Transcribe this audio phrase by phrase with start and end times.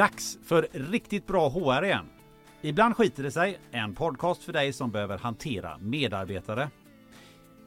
[0.00, 2.06] dags för riktigt bra HR igen.
[2.60, 6.70] Ibland skiter det sig, en podcast för dig som behöver hantera medarbetare.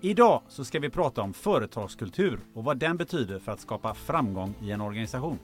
[0.02, 4.56] Idag så ska vi prata om företagskultur och vad den betyder för att skapa framgång
[4.62, 5.40] i en organisation.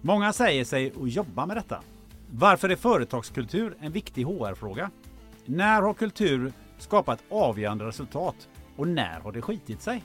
[0.00, 1.82] Många säger sig att jobba med detta.
[2.30, 4.90] Varför är företagskultur en viktig HR-fråga?
[5.44, 10.02] När har kultur skapat avgörande resultat och när har det skitit sig?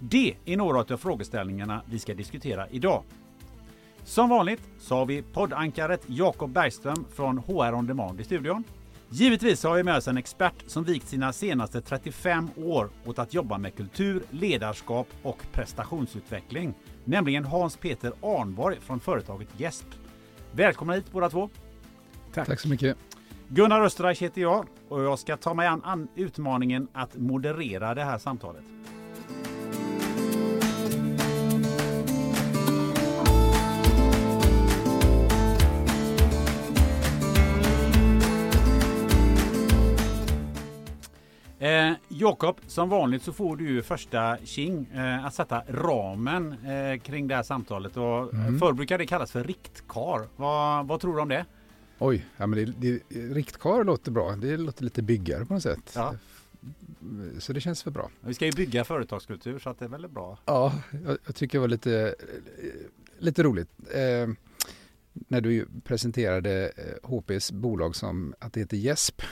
[0.00, 3.02] Det är några av frågeställningarna vi ska diskutera idag.
[4.08, 8.64] Som vanligt så har vi poddankaret Jakob Bergström från HR On Demand i studion.
[9.10, 13.34] Givetvis har vi med oss en expert som vikt sina senaste 35 år åt att
[13.34, 16.74] jobba med kultur, ledarskap och prestationsutveckling.
[17.04, 19.86] Nämligen Hans Peter Arnborg från företaget Jesp.
[20.52, 21.48] Välkomna hit båda två.
[22.34, 22.46] Tack.
[22.46, 22.96] Tack så mycket.
[23.48, 28.18] Gunnar Österreich heter jag och jag ska ta mig an utmaningen att moderera det här
[28.18, 28.64] samtalet.
[41.58, 47.00] Eh, Jakob, som vanligt så får du ju första tjing eh, att sätta ramen eh,
[47.00, 47.96] kring det här samtalet.
[47.96, 48.58] Och mm.
[48.58, 50.28] Förr brukade det kallas för riktkar.
[50.36, 51.44] Vad, vad tror du om det?
[51.98, 53.02] Oj, ja, men det, det,
[53.34, 54.36] riktkar låter bra.
[54.36, 55.92] Det låter lite byggare på något sätt.
[55.94, 56.14] Ja.
[57.38, 58.10] Så det känns för bra.
[58.20, 60.38] Vi ska ju bygga företagskultur så att det är väldigt bra.
[60.44, 60.72] Ja,
[61.04, 62.14] jag, jag tycker det var lite,
[63.18, 63.68] lite roligt.
[63.94, 64.28] Eh,
[65.28, 69.22] när du presenterade HPs eh, bolag som att det heter Jesp.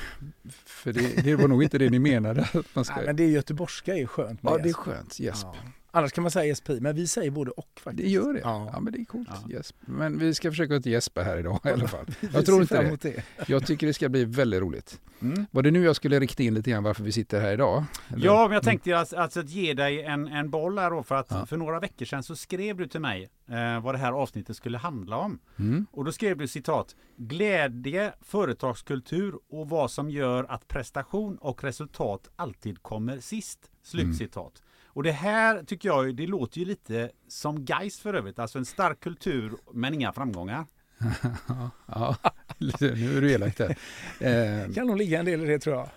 [0.64, 2.48] För det, det var nog inte det ni menade.
[2.74, 2.96] man ska...
[2.96, 5.20] Nej, men det är göteborgska är skönt Ja, det är skönt.
[5.20, 5.46] Jesp.
[5.46, 5.72] Ja.
[5.96, 8.04] Annars kan man säga ESPI, men vi säger både och faktiskt.
[8.04, 8.40] Det gör det?
[8.40, 9.28] Ja, ja men det är coolt.
[9.48, 9.56] Ja.
[9.56, 9.74] Yes.
[9.80, 12.06] Men vi ska försöka inte gäspa här idag i alla fall.
[12.32, 12.96] Jag tror inte det.
[13.02, 13.22] det.
[13.46, 15.00] Jag tycker det ska bli väldigt roligt.
[15.20, 15.46] Mm.
[15.50, 17.84] Var det nu jag skulle rikta in lite grann varför vi sitter här idag?
[18.08, 18.26] Eller?
[18.26, 18.60] Ja, men jag mm.
[18.60, 19.00] tänkte mm.
[19.00, 21.46] alltså, alltså att ge dig en, en boll här då för att ja.
[21.46, 24.78] för några veckor sedan så skrev du till mig eh, vad det här avsnittet skulle
[24.78, 25.38] handla om.
[25.58, 25.86] Mm.
[25.90, 32.30] Och då skrev du citat Glädje, företagskultur och vad som gör att prestation och resultat
[32.36, 33.70] alltid kommer sist.
[33.82, 34.62] Slutcitat.
[34.96, 38.38] Och det här tycker jag, det låter ju lite som Geist för övrigt.
[38.38, 40.66] Alltså en stark kultur men inga framgångar.
[41.86, 42.16] ja,
[42.58, 43.78] nu är du elak där.
[44.20, 45.88] Eh, kan nog ligga en del i det tror jag.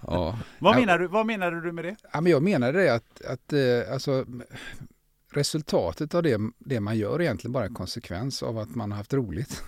[0.00, 0.38] ja.
[0.58, 1.96] vad, menar du, vad menar du med det?
[2.12, 4.24] Ja, men jag menar det att, att eh, alltså,
[5.32, 8.98] resultatet av det, det man gör är egentligen bara en konsekvens av att man har
[8.98, 9.62] haft roligt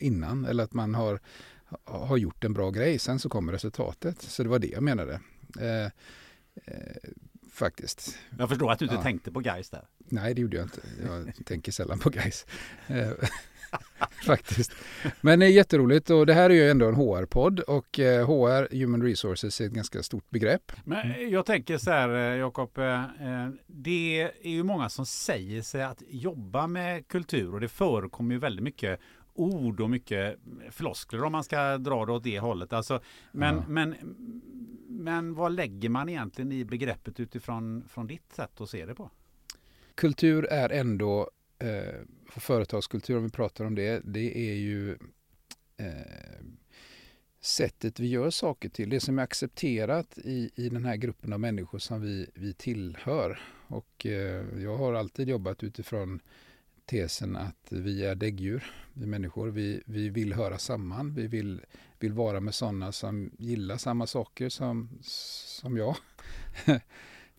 [0.00, 1.20] innan eller att man har,
[1.84, 2.98] har gjort en bra grej.
[2.98, 4.22] Sen så kommer resultatet.
[4.22, 5.20] Så det var det jag menade.
[5.60, 5.84] Eh,
[6.64, 7.10] eh
[7.54, 8.18] faktiskt.
[8.38, 9.02] Jag förstår att du inte ja.
[9.02, 9.84] tänkte på guys där.
[9.98, 10.80] Nej, det gjorde jag inte.
[11.02, 12.46] Jag tänker sällan på guys.
[12.86, 13.10] Eh,
[14.26, 14.72] faktiskt.
[15.20, 18.78] Men det är jätteroligt och det här är ju ändå en HR-podd och HR, eh,
[18.78, 20.72] Human Resources, är ett ganska stort begrepp.
[20.84, 22.78] Men jag tänker så här, eh, Jakob.
[23.66, 28.40] Det är ju många som säger sig att jobba med kultur och det förekommer ju
[28.40, 29.00] väldigt mycket
[29.34, 30.38] ord och mycket
[30.70, 32.72] floskler om man ska dra det åt det hållet.
[32.72, 33.00] Alltså,
[33.32, 33.62] men, ja.
[33.68, 33.94] men,
[34.94, 39.10] men vad lägger man egentligen i begreppet utifrån från ditt sätt att se det på?
[39.94, 44.90] Kultur är ändå, eh, företagskultur om vi pratar om det, det är ju
[45.76, 45.86] eh,
[47.40, 48.90] sättet vi gör saker till.
[48.90, 53.40] Det som är accepterat i, i den här gruppen av människor som vi, vi tillhör.
[53.66, 56.20] Och eh, jag har alltid jobbat utifrån
[56.84, 59.48] tesen att vi är däggdjur, vi människor.
[59.48, 61.14] Vi, vi vill höra samman.
[61.14, 61.60] Vi vill,
[62.04, 65.96] vill vara med sådana som gillar samma saker som, som jag.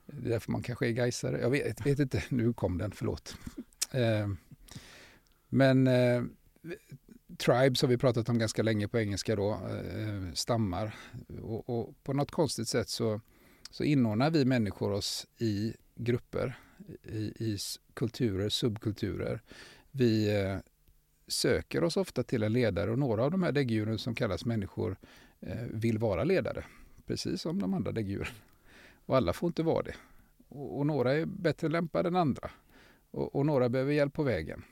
[0.07, 1.41] Det är därför man kanske är gaisare.
[1.41, 3.37] Jag vet, vet inte, nu kom den, förlåt.
[3.91, 4.27] Eh,
[5.49, 6.23] men eh,
[7.37, 10.95] tribes har vi pratat om ganska länge på engelska då, eh, stammar.
[11.41, 13.21] Och, och, på något konstigt sätt så,
[13.71, 16.59] så inordnar vi människor oss i grupper
[17.03, 17.57] i, i
[17.93, 19.41] kulturer, subkulturer.
[19.91, 20.57] Vi eh,
[21.27, 24.97] söker oss ofta till en ledare och några av de här däggdjuren som kallas människor
[25.39, 26.65] eh, vill vara ledare,
[27.05, 28.33] precis som de andra däggdjuren.
[29.05, 29.95] Och alla får inte vara det.
[30.49, 32.51] Och, och några är bättre lämpade än andra.
[33.11, 34.63] Och, och, några behöver hjälp på vägen.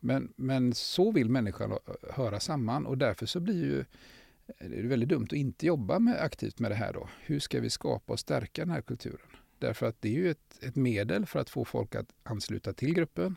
[0.00, 1.78] Men, men så vill människan
[2.10, 5.98] höra samman och därför så blir ju eh, det är väldigt dumt att inte jobba
[5.98, 7.08] med, aktivt med det här då.
[7.20, 9.28] Hur ska vi skapa och stärka den här kulturen?
[9.58, 12.94] Därför att det är ju ett, ett medel för att få folk att ansluta till
[12.94, 13.36] gruppen,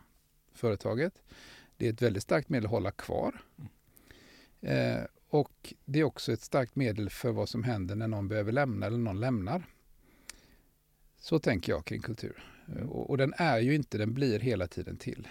[0.53, 1.23] företaget.
[1.77, 3.41] Det är ett väldigt starkt medel att hålla kvar.
[4.61, 8.51] Eh, och det är också ett starkt medel för vad som händer när någon behöver
[8.51, 9.63] lämna eller någon lämnar.
[11.17, 12.43] Så tänker jag kring kultur.
[12.67, 12.89] Mm.
[12.89, 15.27] Och, och, den är ju inte, den blir hela tiden till.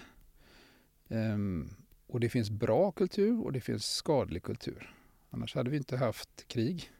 [1.07, 1.69] Um,
[2.07, 4.95] och det finns bra kultur och det finns skadlig kultur.
[5.29, 6.91] Annars hade vi inte haft krig.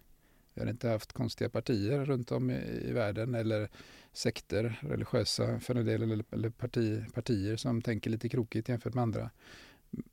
[0.56, 3.70] Vi har inte haft konstiga partier runt om i, i världen eller
[4.14, 9.02] sekter, religiösa för en del, eller, eller parti, partier som tänker lite krokigt jämfört med
[9.02, 9.30] andra.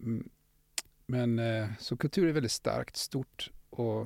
[0.00, 0.29] Mm.
[1.06, 4.00] Men eh, så kultur är väldigt starkt, stort och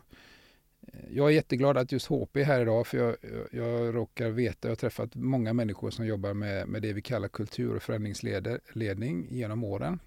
[0.81, 4.31] eh, jag är jätteglad att just HP är här idag för jag, jag, jag råkar
[4.31, 7.83] veta, jag har träffat många människor som jobbar med, med det vi kallar kultur och
[7.83, 9.99] förändringsledning genom åren.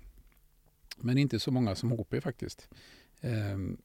[0.97, 2.69] Men inte så många som HP faktiskt.
[3.21, 3.77] Ehm,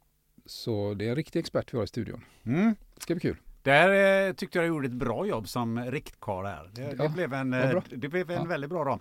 [0.47, 2.25] så det är en riktig expert vi har i studion.
[2.47, 2.75] Mm.
[2.95, 3.37] Det ska bli kul.
[3.63, 6.71] Där eh, tyckte jag gjorde ett bra jobb som riktkarl här.
[6.75, 8.45] Det, Ja, det blev en, eh, det blev en Ja.
[8.45, 9.01] väldigt bra ram.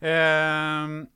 [0.00, 1.06] Eh,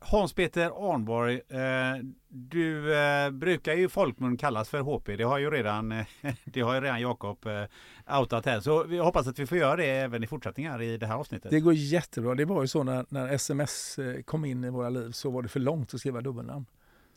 [0.00, 5.16] Hans-Peter Arnborg, eh, du eh, brukar ju folkmun kallas för HP.
[5.16, 6.06] Det har ju redan, eh,
[6.44, 8.60] det har ju redan Jakob eh, outat här.
[8.60, 11.14] Så vi hoppas att vi får göra det även i fortsättningen här i det här
[11.14, 11.50] avsnittet.
[11.50, 12.34] Det går jättebra.
[12.34, 15.42] Det var ju så när, när sms eh, kom in i våra liv så var
[15.42, 16.66] det för långt att skriva dubbelnamn.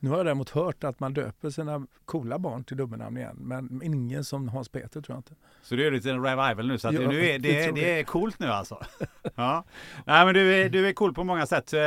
[0.04, 3.38] Nu har jag däremot hört att man döper sina coola barn till dubbelnamn igen.
[3.40, 5.36] Men ingen som Hans Peter tror jag inte.
[5.62, 6.78] Så det är lite en revival nu.
[6.78, 8.80] Så att Ja, nu är det, tror det är coolt nu alltså.
[9.36, 9.64] ja.
[10.06, 11.74] Nej, men du är, du är cool på många sätt.
[11.74, 11.82] Eh,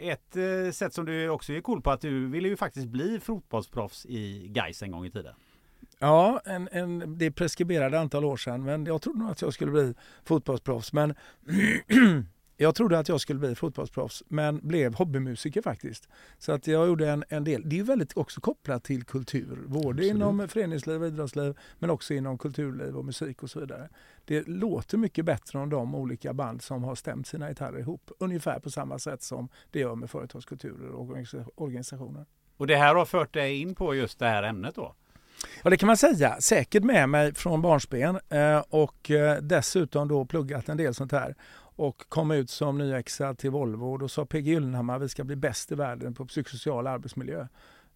[0.00, 3.20] Ett eh, sätt som du också är cool på att du ville ju faktiskt bli
[3.20, 5.34] fotbollsproffs i Gais en gång i tiden.
[5.98, 8.64] Ja, en, en, det preskriberade antal år sedan.
[8.64, 9.94] Men jag trodde nog att jag skulle bli
[10.24, 10.92] fotbollsproffs.
[10.92, 11.14] Men
[12.56, 16.08] jag trodde att jag skulle bli fotbollsproffs men blev hobbymusiker faktiskt.
[16.38, 17.62] Så att jag gjorde en, en del.
[17.68, 19.64] Det är väldigt också kopplat till kultur.
[19.66, 20.10] Både Absolut.
[20.10, 23.88] inom föreningsliv och idrottsliv men också inom kulturliv och musik och så vidare.
[24.24, 28.10] Det låter mycket bättre än de olika band som har stämt sina gitarrer ihop.
[28.18, 32.26] Ungefär på samma sätt som det gör med företagskulturer och organisa- organisationer.
[32.56, 34.94] Och det här har fört dig in på just det här ämnet då?
[35.62, 36.40] Ja det kan man säga.
[36.40, 41.34] Säkert med mig från barnsben eh, och eh, dessutom då pluggat en del sånt här.
[41.76, 45.36] Och kom ut som nyexad till Volvo och då sa PG Gyllenhammar vi ska bli
[45.36, 47.46] bäst i världen på psykosocial arbetsmiljö.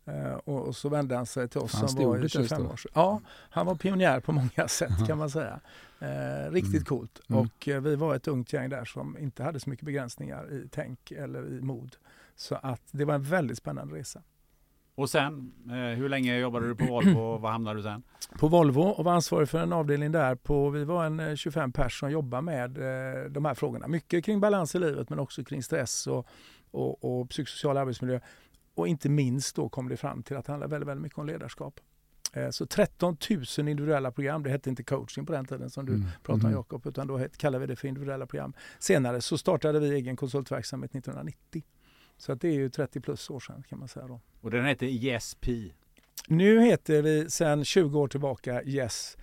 [0.05, 2.49] Eh, och, och så vände han sig till oss Fanns som var i ordet just
[2.51, 2.71] 25 då?
[2.71, 2.81] år.
[2.95, 5.61] Ja, han var pionjär på många sätt kan man säga.
[6.01, 6.85] Eh, riktigt Mm.
[6.85, 7.21] coolt.
[7.29, 7.41] Mm.
[7.43, 10.69] Och eh, vi var ett ungt gäng där som inte hade så mycket begränsningar i
[10.71, 11.97] tänk eller i mod.
[12.37, 14.23] Så att det var en väldigt spännande resa.
[15.01, 18.03] Och sen, eh, hur länge jobbade du på Volvo och var hamnade du sen?
[18.39, 20.35] på Volvo och var ansvarig för en avdelning där.
[20.35, 23.89] På, vi var en eh, 25 pers som jobbar med eh, de här frågorna.
[23.89, 26.27] Mycket kring balans i livet men också kring stress och,
[26.71, 28.21] och, och psykosocial arbetsmiljö.
[28.75, 31.27] Och inte minst då kom det fram till att det handlar väldigt, väldigt mycket om
[31.27, 31.81] ledarskap.
[32.33, 33.17] Eh, Så 13
[33.59, 36.07] 000 individuella program, det hette inte coaching på den tiden som du Mm.
[36.23, 36.53] pratar om Mhm.
[36.53, 38.53] Jakob, utan då kallade vi det för individuella program.
[38.79, 41.63] Senare så startade vi egen konsultverksamhet 1990.
[42.21, 44.21] Så att det är ju 30 plus år sedan kan man säga då.
[44.41, 45.37] Och den hette Yes.
[46.29, 49.17] Nu heter vi sedan 20 år tillbaka Yes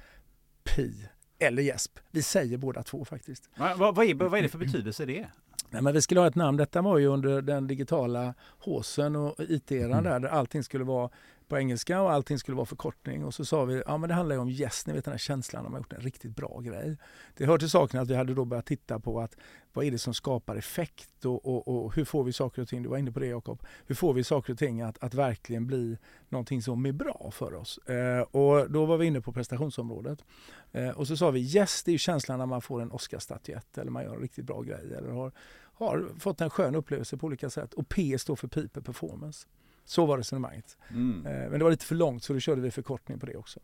[1.40, 2.00] eller Jesp.
[2.12, 3.50] Vi säger båda två faktiskt.
[3.58, 5.28] Vad, vad, vad, är, vad är det för betydelse det?
[5.70, 6.58] Nej, men vi skulle ha ett namn.
[6.58, 10.04] Detta var ju under den digitala håsen och IT-eran Mm.
[10.04, 11.10] där, där allting skulle vara
[11.48, 13.26] på engelska och allting skulle vara förkortning.
[13.26, 15.18] Och så sa vi, ja men det handlar ju om yes, ni vet den här
[15.18, 16.98] känslan när man har gjort en riktigt bra grej.
[17.38, 19.36] Det hör till saken att vi hade då börjat titta på att
[19.74, 22.84] vad är det som skapar effekt och, och, och hur får vi saker och ting,
[22.84, 25.68] du var inne på det Jakob, hur får vi saker och ting att, att verkligen
[25.68, 25.98] bli
[26.30, 27.78] någonting som är bra för oss.
[27.78, 30.26] Eh, och då var vi inne på prestationsområdet.
[30.72, 33.78] Eh, och så sa vi yes, det är ju känslan när man får en Oscarsstatyett
[33.78, 35.32] eller man gör en riktigt bra grej eller har,
[35.74, 37.74] har fått en skön upplevelse på olika sätt.
[37.74, 39.48] Och P står för People Performance.
[39.88, 40.78] Så var resonemanget.
[40.90, 41.26] Mm.
[41.26, 43.60] Eh, men det var lite för långt så då körde vi förkortning på det också.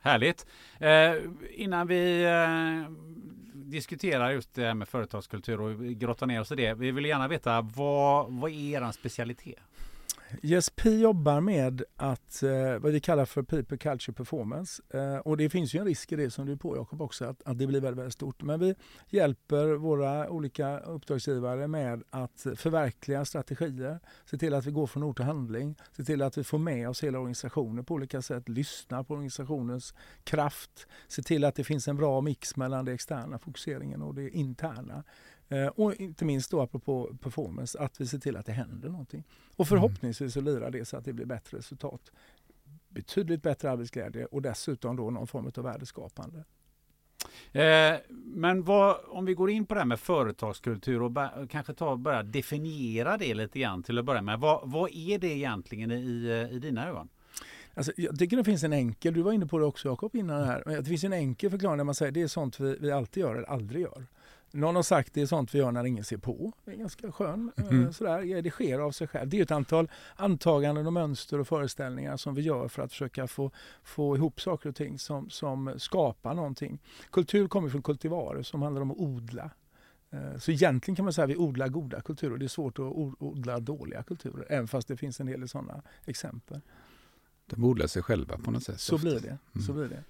[0.00, 0.46] Härligt.
[0.80, 1.14] Eh,
[1.50, 2.90] innan vi eh,
[3.54, 6.74] diskuterar just det här med företagskultur och grottar ner oss i det.
[6.74, 9.58] Vi vill gärna veta vad, vad är er specialitet?
[10.42, 14.82] ISP jobbar med att, eh, vad vi kallar för People Culture Performance.
[14.90, 17.24] Eh, och det finns ju en risk i det som du är på Jakob också,
[17.24, 18.42] att, att det blir väldigt, väldigt stort.
[18.42, 18.74] Men vi
[19.08, 25.16] hjälper våra olika uppdragsgivare med att förverkliga strategier, se till att vi går från ord
[25.16, 29.04] till handling, se till att vi får med oss hela organisationen på olika sätt, lyssna
[29.04, 29.94] på organisationens
[30.24, 34.30] kraft, se till att det finns en bra mix mellan det externa fokuseringen och det
[34.30, 35.04] interna.
[35.48, 39.24] Eh, och inte minst då apropå performance, att vi ser till att det händer någonting.
[39.56, 42.10] Och förhoppningsvis så lirar det så att det blir bättre resultat.
[42.88, 46.44] Betydligt bättre arbetsglädje och dessutom då någon form av värdeskapande.
[47.52, 51.74] Eh, men vad, om vi går in på det här med företagskultur och bör, kanske
[51.74, 54.40] ta börja definiera det lite grann till att börja med.
[54.40, 57.08] Vad, vad är det egentligen i, i dina ögon?
[57.74, 60.44] Alltså, jag tycker det finns en enkel, du var inne på det också Jakob innan
[60.44, 63.20] här, det finns en enkel förklaring där man säger det är sånt vi, vi alltid
[63.20, 64.06] gör eller aldrig gör.
[64.50, 66.52] Någon har sagt det är sånt vi gör när ingen ser på.
[66.64, 67.52] Det är ganska skön.
[67.70, 67.92] Mm.
[67.92, 68.42] Sådär.
[68.42, 69.28] Det sker av sig själv.
[69.28, 73.26] Det är ett antal antaganden och mönster och föreställningar som vi gör för att försöka
[73.26, 73.50] få,
[73.82, 76.78] få ihop saker och ting som, som skapar någonting.
[77.10, 79.50] Kultur kommer från kultivarer som handlar om att odla.
[80.10, 82.36] Eh, Så egentligen kan man säga att vi odlar goda kulturer.
[82.38, 82.84] Det är svårt att
[83.18, 86.60] odla dåliga kulturer, även fast det finns en hel del sådana exempel.
[87.46, 88.80] De odlar sig själva på något sätt.
[88.80, 89.08] Så ofta.
[89.08, 89.60] blir det.
[89.66, 90.04] Så blir det.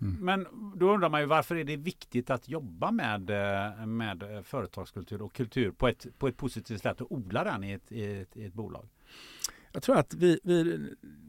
[0.00, 0.16] Mm.
[0.24, 5.22] Men då undrar man ju varför är det viktigt att jobba med, eh, med företagskultur
[5.22, 8.36] och kultur på ett, på ett positivt sätt och odla den i ett, i ett,
[8.36, 8.88] i ett bolag?
[9.72, 10.78] Jag tror att vi, vi,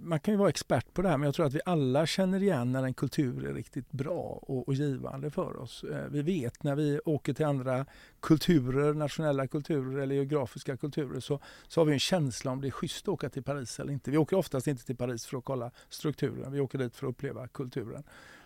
[0.01, 2.43] man kan ju vara expert på det här, men jag tror att vi alla känner
[2.43, 5.83] igen när en kultur är riktigt bra och, och givande för oss.
[5.83, 7.85] Eh, vi vet när vi åker till andra
[8.19, 12.71] kulturer, nationella kulturer eller geografiska kulturer, så, så har vi en känsla om det är
[12.71, 14.11] schysst att åka till Paris eller inte.
[14.11, 17.11] Vi åker oftast inte till Paris för att kolla strukturen, vi åker dit för att
[17.11, 18.03] uppleva kulturen.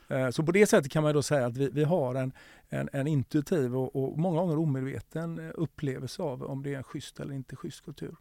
[0.08, 2.32] Eh, så på det sättet kan man då säga att vi, vi har en,
[2.70, 6.84] en, en intuitiv och, och, många gånger omedveten eh, upplevelse av om det är en
[6.84, 8.16] schysst eller inte schysst kultur.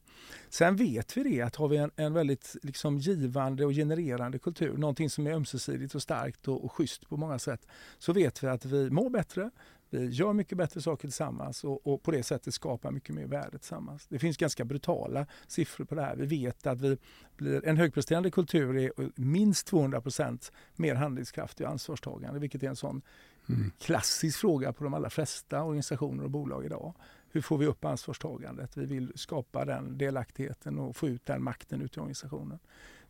[0.49, 4.76] Sen vet vi det att har vi en, en väldigt liksom givande och genererande kultur,
[4.76, 7.67] någonting som är ömsesidigt och starkt och, och schysst på många sätt,
[7.99, 9.50] så vet vi att vi mår bättre,
[9.95, 13.59] vi gör mycket bättre saker tillsammans och, och, på det sättet skapar mycket mer värde
[13.59, 14.07] tillsammans.
[14.09, 16.17] Det finns ganska brutala siffror på det här.
[16.17, 16.99] Vi vet att vi
[17.37, 23.03] blir, en högpresterande kultur är minst 200% mer handlingskraftig och ansvarstagande, vilket är en sån
[23.49, 23.71] mm.
[23.79, 26.95] klassisk fråga på de allra flesta organisationer och bolag idag.
[27.31, 28.77] Hur får vi upp ansvarstagandet?
[28.77, 32.59] Vi vill skapa den delaktigheten och få ut den makten ut i organisationen.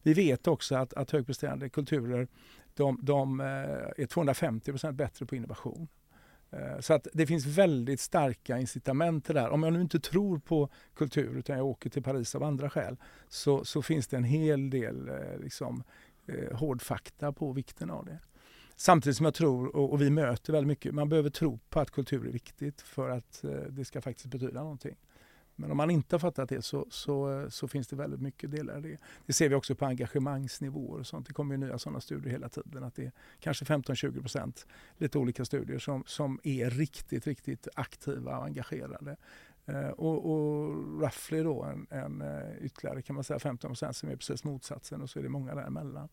[0.02, 2.28] Vi vet också att, att högpresterande kulturer
[2.74, 5.88] de, de eh, är 250% bättre på innovation.
[6.56, 9.50] Eh, så att det finns väldigt starka incitament till det här.
[9.50, 12.96] Om jag nu inte tror på kultur utan jag åker till Paris av andra skäl
[13.28, 15.82] så, så finns det en hel del eh, liksom,
[16.26, 18.18] eh, hård fakta på vikten av det.
[18.76, 21.90] Samtidigt som jag tror, och, och, vi möter väldigt mycket, man behöver tro på att
[21.90, 24.96] kultur är viktigt för att det ska faktiskt betyda någonting.
[25.56, 28.50] Men om man inte har fattat det så, så, eh, så finns det väldigt mycket
[28.50, 28.98] delar i det.
[29.26, 31.26] Det ser vi också på engagemangsnivåer och sånt.
[31.26, 32.84] Det kommer ju nya sådana studier hela tiden.
[32.84, 34.66] Att det är kanske 15-20 procent,
[34.98, 39.16] lite olika studier, som, som är riktigt, riktigt aktiva och engagerade.
[39.66, 44.08] Eh, och, och roughly då en, en, eh, ytterligare kan man säga 15 procent som
[44.08, 46.08] är precis motsatsen och så är det många däremellan.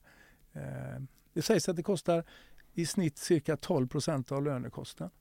[0.53, 1.01] Eh,
[1.33, 2.23] det sägs att det kostar
[2.73, 5.15] i snitt cirka 12 procent av lönekostnaden.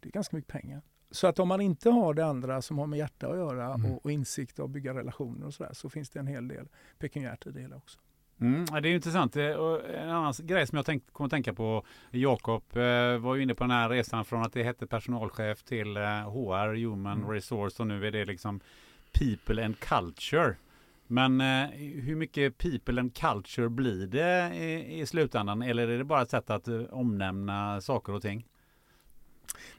[0.00, 0.82] Det är ganska mycket pengar.
[1.14, 3.92] Så att om man inte har det andra som har med hjärta att göra mm.
[3.92, 6.68] och, och, insikt och bygga relationer och sådär så finns det en hel del
[6.98, 7.98] pekuniärt i det hela också.
[8.40, 9.36] Mm, det är intressant.
[9.36, 11.84] En annan grej som jag tänkt, kommer att tänka på.
[12.10, 15.96] Jakob eh, var ju inne på den här resan från att det hette personalchef till
[15.96, 17.30] eh, HR, Human mm.
[17.30, 18.60] Resource och nu är det liksom
[19.12, 20.54] People and Culture.
[21.06, 25.62] Men eh, hur mycket people and culture blir det i, i slutändan?
[25.62, 28.46] Eller är det bara ett sätt att eh, omnämna saker och ting?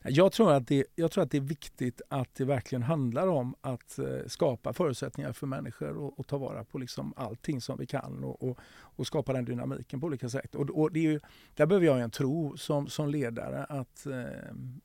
[0.04, 3.56] Jag tror, att det, jag tror att det är viktigt att det verkligen handlar om
[3.62, 7.86] att eh, skapa förutsättningar för människor och, och ta vara på liksom allting som vi
[7.86, 8.60] kan och, och,
[8.96, 10.56] och skapa den dynamiken på olika sätt.
[10.56, 11.20] Och, och det är ju,
[11.54, 14.24] där behöver jag en tro som, som ledare att, eh,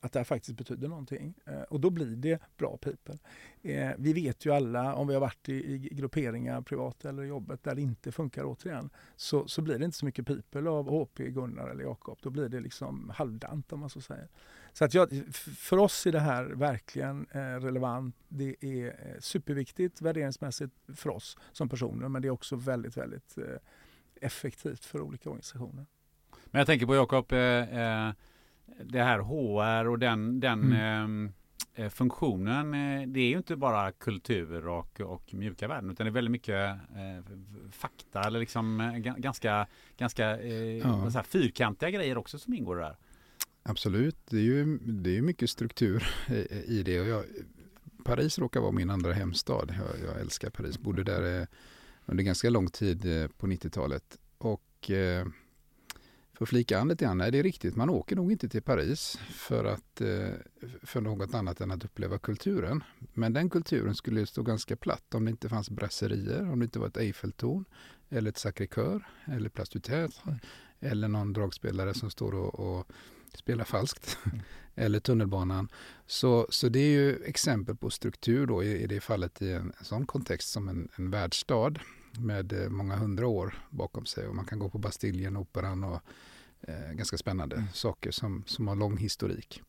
[0.00, 1.34] att det här faktiskt betyder någonting.
[1.46, 3.18] Eh, och då blir det bra people.
[3.62, 7.62] Eh, vi vet ju alla, om vi har varit i, i grupperingar, privat eller jobbet,
[7.62, 11.18] där det inte funkar återigen, så, så blir det inte så mycket people av HP,
[11.18, 12.18] Gunnar eller Jakob.
[12.22, 14.28] Då blir det liksom halvdant om man så säger.
[14.72, 15.08] Så att jag,
[15.56, 18.16] för oss är det här verkligen eh, relevant.
[18.28, 23.38] Det är eh, superviktigt värderingsmässigt för oss som personer men det är också väldigt, väldigt
[23.38, 23.44] eh,
[24.20, 25.86] effektivt för olika organisationer.
[26.44, 27.28] Men jag tänker på Jakob,
[28.84, 31.32] det här HR och den, den mm.
[31.74, 32.70] Ehm, funktionen,
[33.12, 36.70] det är ju inte bara kultur och, och mjuka värden utan det är väldigt mycket
[36.70, 37.24] eh,
[37.70, 41.22] fakta eller liksom ganska, ganska eh, ja.
[41.22, 42.96] fyrkantiga grejer också som ingår där.
[43.62, 46.06] Absolut, det är ju det är mycket struktur
[46.66, 47.00] i det.
[47.00, 47.24] Och jag,
[48.04, 49.74] Paris råkar vara min andra hemstad.
[49.78, 51.46] Jag, jag älskar Paris, bodde där eh,
[52.10, 54.18] under ganska lång tid eh, på 90-talet.
[54.38, 55.26] Och eh,
[56.32, 58.62] för att flika an lite grann, nej det är riktigt, man åker nog inte till
[58.62, 60.02] Paris för, att,
[60.82, 62.84] för något annat än att uppleva kulturen.
[63.14, 66.78] Men den kulturen skulle stå ganska platt om det inte fanns brasserier, om det inte
[66.78, 67.64] var ett Eiffeltorn
[68.08, 70.40] eller ett Sacré-Cœur eller Place du Tertre
[70.80, 72.86] eller någon dragspelare som står och, och
[73.34, 74.40] spelar falskt, mm.
[74.74, 75.68] eller tunnelbanan.
[76.06, 79.72] Så, så det är ju exempel på struktur då i, i det fallet i en,
[79.78, 81.74] en sån kontext som en, en världsstad
[82.20, 86.00] med eh, många hundra år bakom sig och man kan gå på Bastiljen, Operan och
[86.60, 87.68] eh, ganska spännande mm.
[87.72, 89.62] saker som, som har lång historik.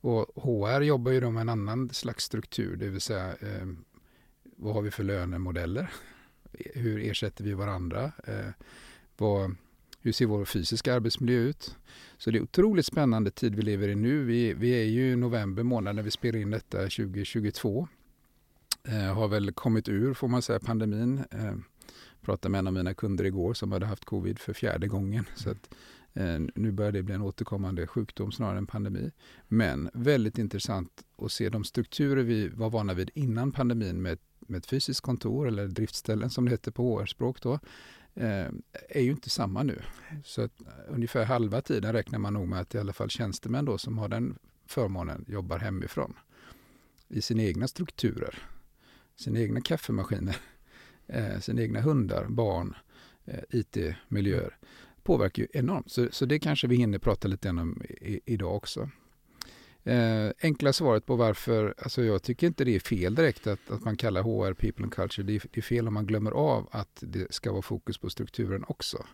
[0.00, 3.66] Och HR jobbar ju då med en annan slags struktur, det vill säga eh,
[4.56, 5.90] vad har vi för lönemodeller?
[6.74, 8.12] Hur ersätter vi varandra?
[8.26, 8.50] Eh,
[9.16, 9.54] vad,
[10.00, 11.76] hur ser vår fysiska arbetsmiljö ut?
[12.18, 14.24] Så det är otroligt spännande tid vi lever i nu.
[14.24, 17.88] Vi, vi är ju i november månad när vi spelar in detta 2022.
[18.88, 21.24] Eh, har väl kommit ur, får man säga, pandemin.
[21.30, 21.54] Eh,
[22.24, 25.24] pratade med en av mina kunder igår som hade haft covid för fjärde gången.
[25.34, 25.74] Så att,
[26.14, 29.10] eh, nu börjar det bli en återkommande sjukdom snarare än pandemi.
[29.48, 34.58] Men väldigt intressant att se de strukturer vi var vana vid innan pandemin med, med
[34.58, 37.52] ett fysiskt kontor eller driftställen som det heter på HR-språk då
[38.14, 38.46] eh,
[38.88, 39.82] är ju inte samma nu.
[40.24, 40.52] Så att
[40.88, 44.08] ungefär halva tiden räknar man nog med att i alla fall tjänstemän då som har
[44.08, 46.14] den förmånen jobbar hemifrån
[47.08, 48.38] i sina egna strukturer,
[49.16, 50.36] sina egna kaffemaskiner,
[51.06, 52.74] eh, sina egna hundar, barn,
[53.24, 54.56] eh, IT-miljöer
[55.02, 55.90] påverkar ju enormt.
[55.90, 58.90] Så, så det kanske vi hinner prata lite om i, idag också.
[59.84, 63.84] Eh, enkla svaret på varför, alltså jag tycker inte det är fel direkt att, att
[63.84, 65.26] man kallar HR People and Culture.
[65.26, 68.10] Det är, det är fel om man glömmer av att det ska vara fokus på
[68.10, 69.04] strukturen också.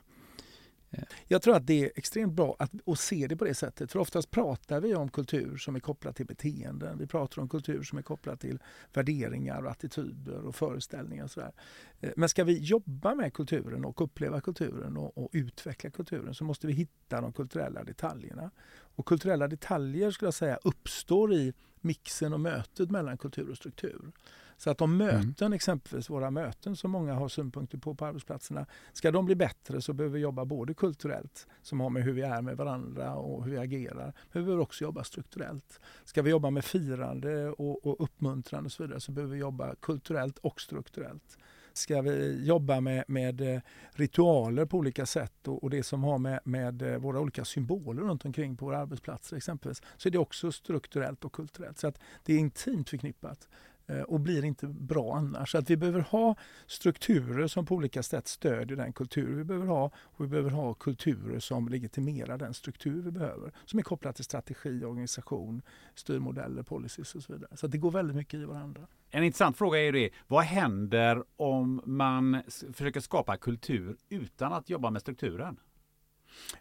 [1.26, 3.92] Jag tror att det är extremt bra att, att se det på det sättet.
[3.92, 6.98] För oftast pratar vi om kultur som är kopplad till beteenden.
[6.98, 8.58] Vi pratar om kultur som är kopplad till
[8.92, 11.24] värderingar, och attityder och föreställningar.
[11.24, 11.52] Och sådär.
[12.00, 16.44] Eh, men ska vi jobba med kulturen och uppleva kulturen och, och, utveckla kulturen så
[16.44, 18.50] måste vi hitta de kulturella detaljerna.
[18.70, 24.12] Och kulturella detaljer skulle jag säga uppstår i mixen och mötet mellan kultur och struktur.
[24.60, 25.06] Så att om mm.
[25.06, 25.52] möten, mm.
[25.52, 29.92] exempelvis våra möten som många har synpunkter på på arbetsplatserna, ska de bli bättre så
[29.92, 33.52] behöver vi jobba både kulturellt, som har med hur vi är med varandra och hur
[33.52, 35.80] vi agerar, men vi behöver också jobba strukturellt.
[36.04, 39.74] Ska vi jobba med firande och, och uppmuntrande och så vidare så behöver vi jobba
[39.74, 41.38] kulturellt och strukturellt
[41.72, 46.18] ska vi jobba med, med eh, ritualer på olika sätt och, och det som har
[46.18, 50.18] med, med eh, våra olika symboler runt omkring på våra arbetsplatser exempelvis, så är det
[50.18, 51.78] också strukturellt och kulturellt.
[51.78, 53.48] Så att det är intimt förknippat.
[53.90, 55.52] Eh, och blir inte bra annars.
[55.52, 59.66] Så att vi behöver ha strukturer som på olika sätt stödjer den kultur vi behöver
[59.66, 64.16] ha och vi behöver ha kulturer som legitimerar den struktur vi behöver som är kopplat
[64.16, 65.62] till strategi, organisation,
[65.94, 67.56] styrmodeller, policies och så vidare.
[67.56, 68.86] Så det går väldigt mycket i varandra.
[69.10, 72.42] En intressant fråga är ju det, vad händer om man
[72.72, 75.56] försöker skapa kultur utan att jobba med strukturen?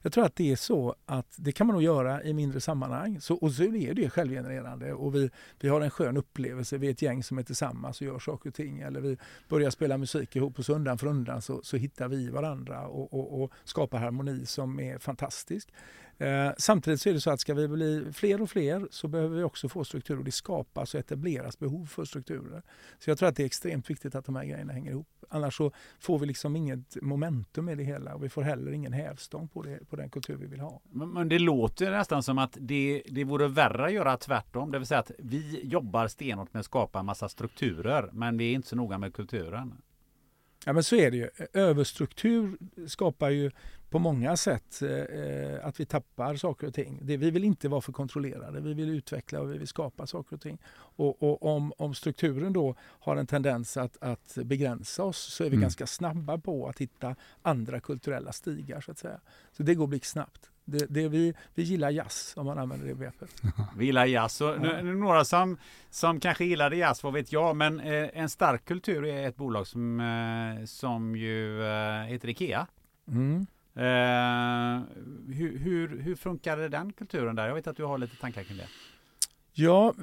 [0.02, 3.22] Jag tror att det är så att det kan man nog göra i mindre sammanhang.
[3.22, 6.78] Så, och så är det självgenererande och vi, vi har en skön upplevelse.
[6.78, 8.80] Vi är ett gäng som är tillsammans och gör saker och ting.
[8.80, 9.18] Eller vi
[9.50, 13.14] börjar spela musik ihop och så undan för undan så, så hittar vi varandra och,
[13.14, 15.70] och, och skapar harmoni som är fantastisk.
[16.20, 19.38] Eh, samtidigt så är det så att ska vi bli fler och fler så behöver
[19.38, 22.62] vi också få strukturer och det skapas och etableras behov för strukturer.
[23.00, 25.08] Så jag tror att det är extremt viktigt att de här grejerna hänger ihop.
[25.30, 28.94] Annars så får vi liksom inget momentum i det hela och vi får heller ingen
[28.94, 30.82] hävstång på, det, på den kultur vi vill ha.
[30.92, 34.72] Men, men det låter nästan som att det, det vore värre att göra tvärtom.
[34.72, 38.52] Det vill säga att vi jobbar stenhårt med att skapa en massa strukturer men vi
[38.52, 39.82] är inte så noga med kulturen.
[40.66, 41.30] Ja men så är det ju.
[41.54, 43.52] Överstruktur skapar ju
[43.90, 47.00] på många sätt eh, att vi tappar saker och ting.
[47.02, 48.62] Det, vi vill inte vara för kontrollerade.
[48.62, 50.58] Vi vill utveckla och vi vill skapa saker och ting.
[50.72, 55.50] Och, och om, om, strukturen då har en tendens att, att begränsa oss så är
[55.50, 55.62] vi mm.
[55.62, 59.20] ganska snabba på att hitta andra kulturella stigar så att säga.
[59.52, 60.50] Så det går blixtsnabbt.
[60.66, 63.30] Det, det vi, vi gillar jazz om man använder det begreppet.
[63.78, 64.42] Vi gillar jazz.
[64.42, 65.58] Och nu, nu, några som,
[65.90, 67.56] som kanske gillade jazz, vad vet jag.
[67.56, 72.68] Men eh, en stark kultur är ett bolag som, eh, som ju eh, heter Ikea.
[73.08, 73.48] Mm.
[73.80, 74.82] Eh,
[75.28, 77.48] hur, hur, hur funkade den kulturen där?
[77.48, 78.68] Jag vet att du har lite tankar kring det.
[79.62, 79.94] Ja,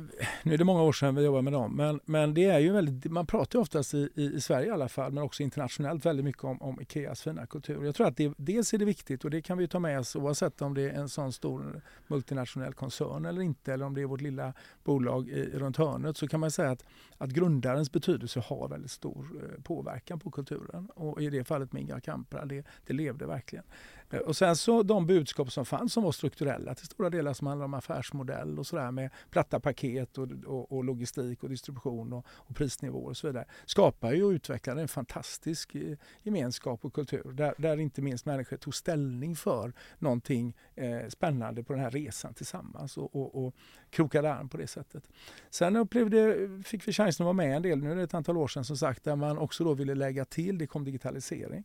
[0.42, 2.72] nu är det många år sedan vi jobbade med dem, men, men det är ju
[2.72, 6.06] väldigt, man pratar ju oftast i, i, i Sverige i alla fall, men också internationellt
[6.06, 7.84] väldigt mycket om, om Ikeas fina kultur.
[7.84, 10.16] Jag tror att det, dels är det viktigt och det kan vi ta med oss
[10.16, 14.06] oavsett om det är en sån stor multinationell koncern eller inte, eller om det är
[14.06, 14.52] vårt lilla
[14.84, 16.84] bolag i, runt hörnet, så kan man säga att,
[17.18, 20.90] att grundarens betydelse har väldigt stor eh, påverkan på kulturen.
[20.94, 23.64] Och i det fallet Minga Kampra, det, det levde verkligen.
[24.10, 27.46] Eh, och sen så de budskap som fanns som var strukturella till stora delar som
[27.46, 32.26] handlar om affärsmodell och sådär med platta paket och, och, och logistik och distribution och,
[32.28, 37.32] och, prisnivåer och så vidare skapar ju och utvecklar en fantastisk eh, gemenskap och kultur
[37.32, 42.34] där, där inte minst människor tog ställning för någonting eh, spännande på den här resan
[42.34, 43.54] tillsammans och, och, och
[43.90, 45.08] krokade arm på det sättet.
[45.50, 48.36] Sen upplevde, fick vi chansen att vara med en del, nu är det ett antal
[48.36, 51.64] år sedan som sagt, där man också då ville lägga till, det kom digitalisering.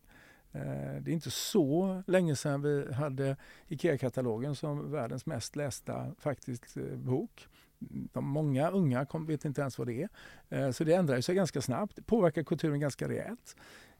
[0.52, 3.38] Eh, det är inte så länge sedan vi hade
[3.68, 7.48] IKEA-katalogen som världens mest lästa faktiskt eh, bok.
[8.14, 10.10] De många unga vet inte ens vad det är.
[10.50, 11.96] Eh, så det ändrar sig ganska snabbt.
[11.96, 13.56] Det påverkar kulturen ganska rejält.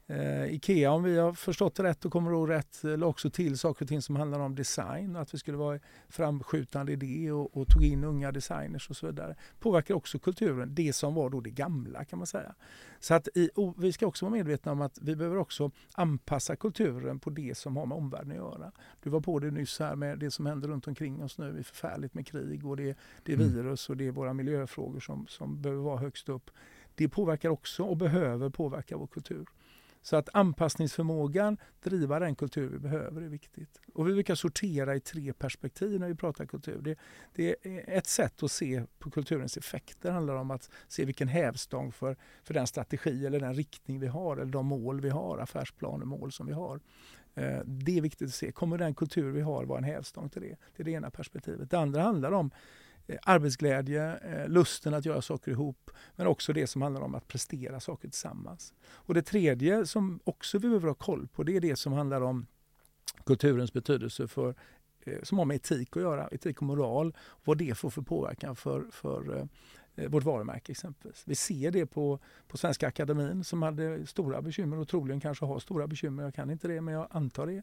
[0.06, 3.58] Eh, Ikea, om vi har förstått det rätt och kommer ihåg rätt, la också till
[3.58, 7.56] saker och ting som handlar om design, att vi skulle vara framskjutande i det och,
[7.56, 9.36] och tog in unga designers och så vidare.
[9.60, 12.54] Påverkar också kulturen, det som var då det gamla kan man säga.
[13.00, 17.18] Så att i, vi ska också vara medvetna om att vi behöver också anpassa kulturen
[17.18, 18.72] på det som har med omvärlden att göra.
[19.02, 21.58] Du var på det nyss här med det som händer runt omkring oss nu, det
[21.58, 23.54] är förfärligt med krig och det, det är mm.
[23.54, 26.50] virus och det är våra miljöfrågor som, som behöver vara högst upp.
[26.94, 29.46] Det påverkar också och behöver påverka vår kultur.
[30.02, 33.80] Så att anpassningsförmågan, driva den kultur vi behöver är viktigt.
[33.94, 36.80] Och vi brukar sortera i tre perspektiv när vi pratar kultur.
[36.82, 36.98] Det,
[37.34, 40.08] det är ett sätt att se på kulturens effekter.
[40.08, 44.06] Det handlar om att se vilken hävstång för, för den strategi eller den riktning vi
[44.06, 46.80] har eller de mål vi har, affärsplaner, mål som vi har.
[47.34, 48.52] Eh, det är viktigt att se.
[48.52, 50.56] Kommer den kultur vi har vara en hävstång till det?
[50.76, 51.70] Det är det ena perspektivet.
[51.70, 52.50] Det andra handlar om
[53.06, 57.28] Eh, arbetsglädje, eh, lusten att göra saker ihop, men också det som handlar om att
[57.28, 58.74] prestera saker tillsammans.
[58.84, 62.20] Och det tredje som också vi behöver ha koll på, det är det som handlar
[62.20, 62.46] om
[63.24, 64.54] kulturens betydelse för
[65.00, 68.56] eh, som har med etik att göra, etik och moral, vad det får för påverkan
[68.56, 69.48] för, för
[70.08, 71.22] vårt varumärke exempelvis.
[71.26, 75.58] Vi ser det på, på Svenska Akademin som hade stora bekymmer och troligen kanske har
[75.58, 76.22] stora bekymmer.
[76.22, 77.62] Jag kan inte det men jag antar det.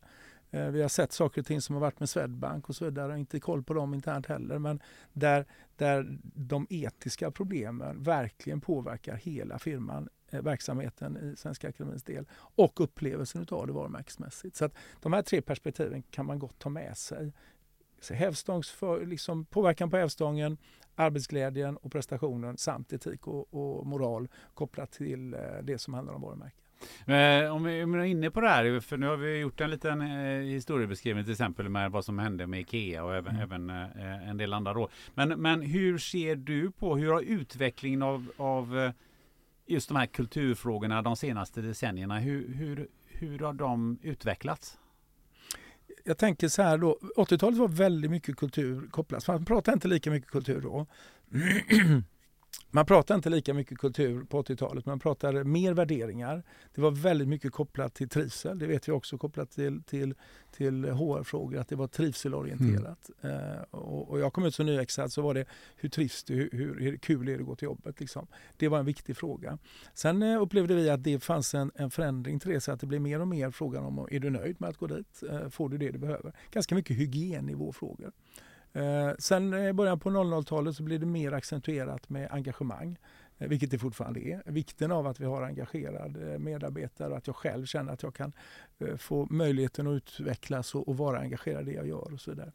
[0.51, 3.19] Eh, vi har sett saker och ting som har varit med Swedbank och så vidare.
[3.19, 4.79] Inte koll på dem internt heller men
[5.13, 12.25] där, där de etiska problemen verkligen påverkar hela firman eh, verksamheten i Svenska Akademins del
[12.35, 14.55] och upplevelsen av det varumärkesmässigt.
[14.55, 17.33] Så att de här tre perspektiven kan man gott ta med sig.
[18.09, 20.57] hävstångs för, liksom påverkan på hävstången,
[20.95, 26.21] arbetsglädjen och prestationen samt etik och, och moral kopplat till eh, det som handlar om
[26.21, 26.68] varumärken.
[27.05, 30.01] Eh, om vi är inne på det här, för nu har vi gjort en liten
[30.01, 33.41] eh, historiebeskrivning till exempel med vad som hände med Ikea och även, mm.
[33.41, 34.89] även eh, en del andra då.
[35.13, 38.91] Men, men hur ser du på, hur har utvecklingen av, av
[39.65, 44.77] just de här kulturfrågorna de senaste decennierna, hur, hur, hur har de utvecklats?
[46.03, 49.27] jag tänker så här då, 80-talet var väldigt mycket kultur kopplat.
[49.27, 50.85] Man pratade inte lika mycket kultur då.
[52.71, 56.43] Man pratade inte lika mycket kultur på 80-talet, man pratade mer värderingar.
[56.75, 60.13] Det var väldigt mycket kopplat till trivsel, det vet vi också kopplat till, till,
[60.51, 63.09] till HR-frågor, att det var trivselorienterat.
[63.21, 63.35] Mm.
[63.35, 66.49] Uh, och, och, jag kom ut som nyexad så var det hur trivs du, hur,
[66.51, 67.99] hur, hur kul är det att gå till jobbet?
[67.99, 68.27] Liksom.
[68.57, 69.57] Det var en viktig fråga.
[69.93, 72.87] Sen uh, upplevde vi att det fanns en, en förändring till det, så att det
[72.87, 75.23] blev mer och mer frågan om är du nöjd med att gå dit?
[75.31, 76.33] Uh, får du det du behöver?
[76.51, 78.11] Ganska mycket hygiennivåfrågor.
[78.73, 82.97] Eh, sen i början på 00-talet så blev det mer accentuerat med engagemang,
[83.37, 84.41] eh, vilket det fortfarande är.
[84.45, 88.15] Vikten av att vi har engagerade eh, medarbetare och att jag själv känner att jag
[88.15, 88.33] kan
[88.79, 92.31] eh, få möjligheten att utvecklas och, och vara engagerad i det jag gör och så
[92.31, 92.51] vidare.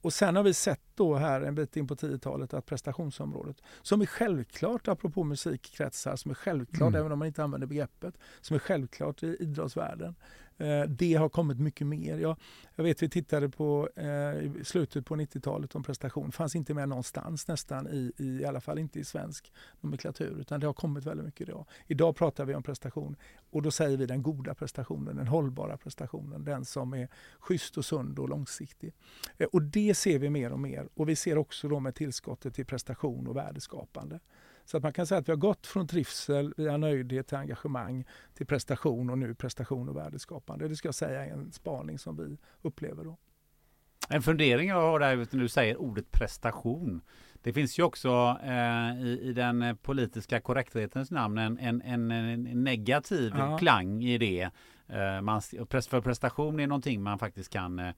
[0.00, 4.00] Och sen har vi sett då här en bit in på 10-talet att prestationsområdet, som
[4.00, 7.00] är självklart apropå musikkretsar, som är självklart mm.
[7.00, 10.14] även om man inte använder begreppet, som är självklart i idrottsvärlden,
[10.58, 12.18] Eh, det har kommit mycket mer.
[12.18, 12.36] Jag,
[12.74, 16.26] jag vet vi tittade på eh, slutet på 90-talet om prestation.
[16.26, 20.40] Det fanns inte med någonstans nästan i, i, i alla fall inte i svensk nomenklatur
[20.40, 21.66] utan det har kommit väldigt mycket idag.
[21.86, 23.16] Idag pratar vi om prestation
[23.50, 27.84] och då säger vi den goda prestationen, den hållbara prestationen, den som är schysst och
[27.84, 28.94] sund och långsiktig.
[29.38, 32.54] Eh, och det ser vi mer och mer och vi ser också då med tillskottet
[32.54, 34.20] till prestation och värdeskapande.
[34.64, 38.04] Så att man kan säga att vi har gått från trivsel via nöjdhet till engagemang
[38.34, 40.68] till prestation och nu prestation och värdeskapande.
[40.68, 43.16] Det ska jag säga är en spaning som vi upplever då.
[44.08, 47.00] En fundering jag har där när du säger ordet prestation.
[47.42, 53.32] Det finns ju också eh, i, i, den politiska korrekthetens namn en, en, en, negativ
[53.36, 53.58] ja.
[53.58, 54.50] klang i det.
[54.86, 57.92] Eh, man, för prestation är någonting man faktiskt kan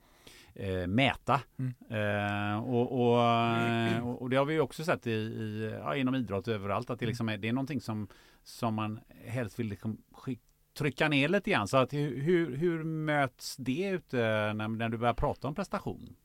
[0.57, 1.41] eh, eh, mäta.
[1.59, 1.75] Mm.
[1.91, 4.05] Eh, och, och, mm.
[4.05, 7.29] och, det har vi också sett i, i ja, inom idrott överallt att det, liksom
[7.29, 8.09] är, det är någonting som,
[8.45, 9.99] som man helst vill liksom
[10.79, 11.69] trycka ner lite grann.
[11.69, 14.17] Så att hur, hur möts det ute
[14.53, 16.17] när, när du börjar prata om prestation?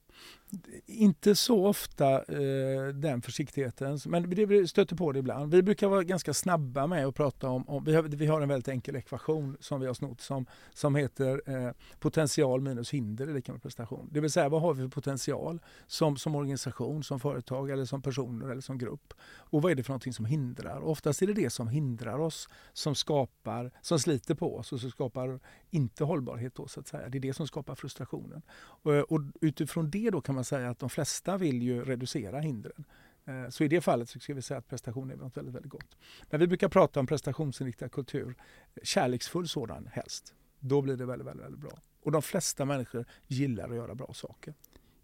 [0.86, 5.52] Inte så ofta eh, den försiktigheten, men vi stöter på det ibland.
[5.52, 8.50] Vi brukar vara ganska snabba med att prata om, om vi, har, vi har en
[8.50, 13.34] väldigt enkel ekvation som vi har snott som, som heter eh, potential minus hinder är
[13.34, 14.10] lika med prestation.
[14.12, 18.02] Det vill säga vad har vi för potential som, som organisation, som företag eller som
[18.02, 19.14] personer eller som grupp.
[19.38, 20.80] Och vad är det för någonting som hindrar?
[20.80, 24.80] Och oftast är det det som hindrar oss som skapar, som sliter på oss och
[24.80, 27.10] som skapar inte hållbarhet då så att säga.
[27.10, 28.42] Det är det som skapar frustrationen.
[28.58, 32.86] Och, och utifrån det då kan man säga att de flesta vill ju reducera hindren.
[33.26, 35.72] Eh, så i det fallet så ska vi säga att prestation är något väldigt, väldigt
[35.72, 35.98] gott.
[36.30, 38.36] Men vi brukar prata om prestationsinriktad kultur,
[38.84, 40.34] kärleksfull sådan helst.
[40.60, 41.80] Då blir det väldigt, väldigt, väldigt bra.
[42.04, 44.54] Och de flesta människor gillar att göra bra saker.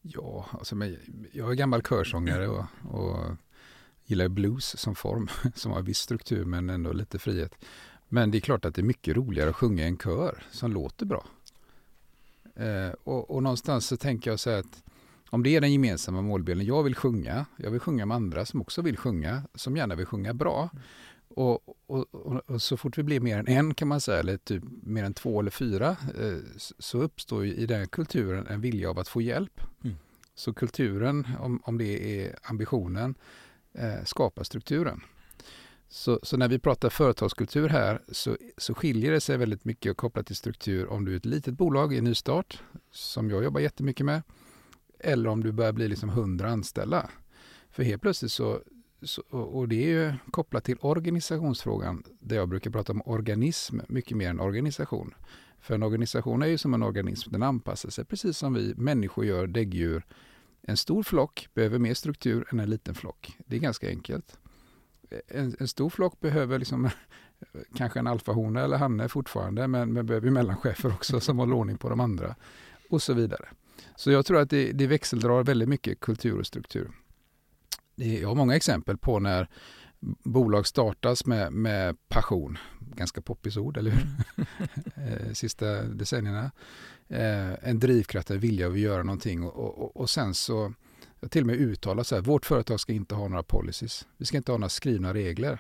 [0.02, 0.76] Ja, alltså,
[1.32, 3.36] jag är gammal körsångare och, och
[4.06, 7.56] gillar blues som form, som har viss struktur men ändå lite frihet.
[8.10, 10.72] Men det är klart att det är mycket roligare att sjunga i en kör som
[10.72, 11.26] låter bra.
[12.56, 14.84] Eh, och, och, någonstans så tänker jag så här att
[15.30, 18.62] om det är den gemensamma målbilden, jag vill sjunga, jag vill sjunga med andra som
[18.62, 20.70] också vill sjunga, som gärna vill sjunga bra.
[20.74, 20.84] Mm.
[21.30, 22.06] Och, och,
[22.50, 25.14] och, så fort vi blir mer än en kan man säga, eller typ mer än
[25.14, 26.38] två eller fyra, eh,
[26.80, 29.62] så uppstår i den kulturen en vilja av att få hjälp.
[29.84, 29.96] Mm.
[30.36, 33.16] Så kulturen, om, om det är ambitionen,
[33.74, 35.02] eh, skapar strukturen.
[35.90, 40.26] Så, så, när vi pratar företagskultur här så, så skiljer det sig väldigt mycket kopplat
[40.28, 42.62] till struktur om du är ett litet bolag i nystart,
[42.92, 44.22] som jag jobbar jättemycket med,
[45.00, 47.10] eller om du börjar bli liksom 100 anställda.
[47.70, 48.62] För helt plötsligt så,
[49.02, 54.18] så, och det är ju kopplat till organisationsfrågan, där jag brukar prata om organism mycket
[54.18, 55.14] mer än organisation.
[55.60, 59.26] För en organisation är ju som en organism, den anpassar sig precis som vi människor
[59.26, 60.06] gör, däggdjur.
[60.62, 63.38] En stor flock behöver mer struktur än en liten flock.
[63.46, 64.40] Det är ganska enkelt.
[65.28, 66.90] En, en stor flock behöver liksom
[67.76, 71.90] kanske en alfahona eller hanne fortfarande, men, men behöver mellanchefer också som håller ordning på
[71.90, 72.36] de andra
[72.90, 73.50] och så vidare.
[73.96, 76.92] Så jag tror att det, det växeldrar väldigt mycket kultur och struktur.
[77.96, 79.50] Jag har många exempel på när
[80.24, 82.58] bolag startas med, med passion.
[82.80, 84.08] Ganska poppis ord, eller hur?
[84.96, 86.52] Eh, sista decennierna.
[87.08, 90.74] Eh, en drivkraft, en vilja att göra någonting och, och, och sen så
[91.20, 94.08] jag till och med uttalat så här, vårt företag ska inte ha några policies.
[94.18, 95.60] Vi ska inte ha några skrivna regler.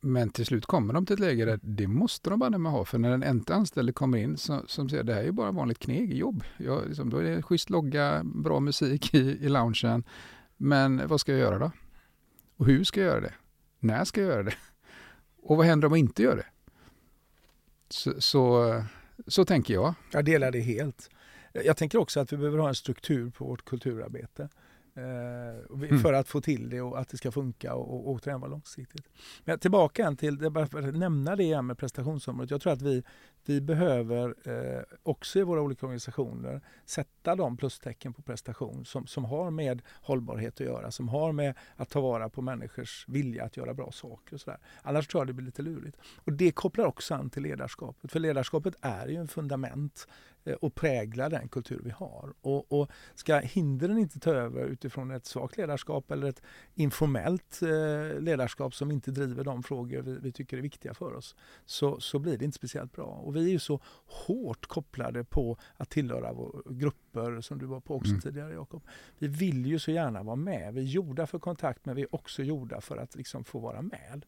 [0.00, 2.84] Men till slut kommer de till ett läge där det måste de bara med ha.
[2.84, 5.50] För när den inte anställde kommer in så, som säger det här är ju bara
[5.50, 6.44] vanligt kneg jobb.
[6.56, 10.04] Jag, liksom, då är det schysst logga, bra musik i, i loungen.
[10.56, 11.70] Men vad ska jag göra då?
[12.56, 13.34] Och hur ska jag göra det?
[13.78, 14.54] När ska jag göra det?
[15.42, 16.46] Och vad händer om jag inte gör det?
[17.88, 18.74] Så, så,
[19.26, 19.94] så tänker jag.
[20.10, 21.10] Jag delar det helt.
[21.52, 24.48] Jag tänker också att vi behöver ha en struktur på vårt kulturarbete.
[25.00, 25.98] Eh, mm.
[25.98, 29.08] För att få till det och att det ska funka och, och, och träna långsiktigt.
[29.44, 32.50] Men tillbaka till, bara för att nämna det igen med prestationsområdet.
[32.50, 33.02] Jag tror att vi,
[33.44, 39.24] vi behöver eh, också i våra olika organisationer sätta de plustecken på prestation som, som
[39.24, 43.56] har med hållbarhet att göra, som har med att ta vara på människors vilja att
[43.56, 44.34] göra bra saker.
[44.34, 44.58] Och så där.
[44.82, 45.96] Annars tror jag det blir lite lurigt.
[46.24, 48.12] Och det kopplar också an till ledarskapet.
[48.12, 50.08] För ledarskapet är ju en fundament
[50.44, 52.34] eh, och prägla den kultur vi har.
[52.40, 56.42] Och, och, ska hindren inte ta över utifrån ett svagt ledarskap eller ett
[56.74, 61.36] informellt eh, ledarskap som inte driver de frågor vi, vi, tycker är viktiga för oss
[61.66, 63.04] så, så blir det inte speciellt bra.
[63.04, 66.32] Och vi är ju så hårt kopplade på att tillhöra
[67.10, 68.20] grupper som du var på också mm.
[68.20, 68.82] tidigare Jakob.
[69.18, 70.74] Vi vill ju så gärna vara med.
[70.74, 73.82] Vi är gjorda för kontakt men vi är också gjorda för att liksom få vara
[73.82, 74.26] med.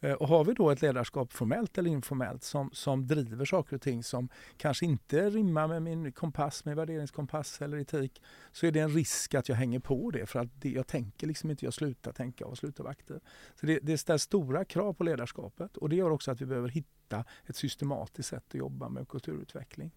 [0.00, 3.82] Eh, och har vi då ett ledarskap formellt eller informellt som, som driver saker och
[3.82, 8.80] ting som kanske inte rimmar med min kompass, min värderingskompass eller etik, så är det
[8.80, 11.74] en risk att jag hänger på det för att det, jag tänker liksom inte, jag
[11.74, 13.20] slutar tänka och slutar vara aktiv.
[13.60, 16.68] Så det, det ställs stora krav på ledarskapet och det gör också att vi behöver
[16.68, 19.90] hitta ett systematiskt sätt att jobba med kulturutveckling.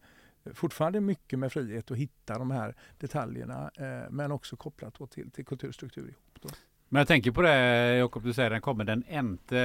[0.53, 5.45] Fortfarande mycket med frihet att hitta de här detaljerna eh, men också kopplat till, till
[5.45, 6.39] kulturstruktur ihop.
[6.41, 6.49] Då.
[6.89, 9.59] Men jag tänker på det Jakob, du säger den kommer den inte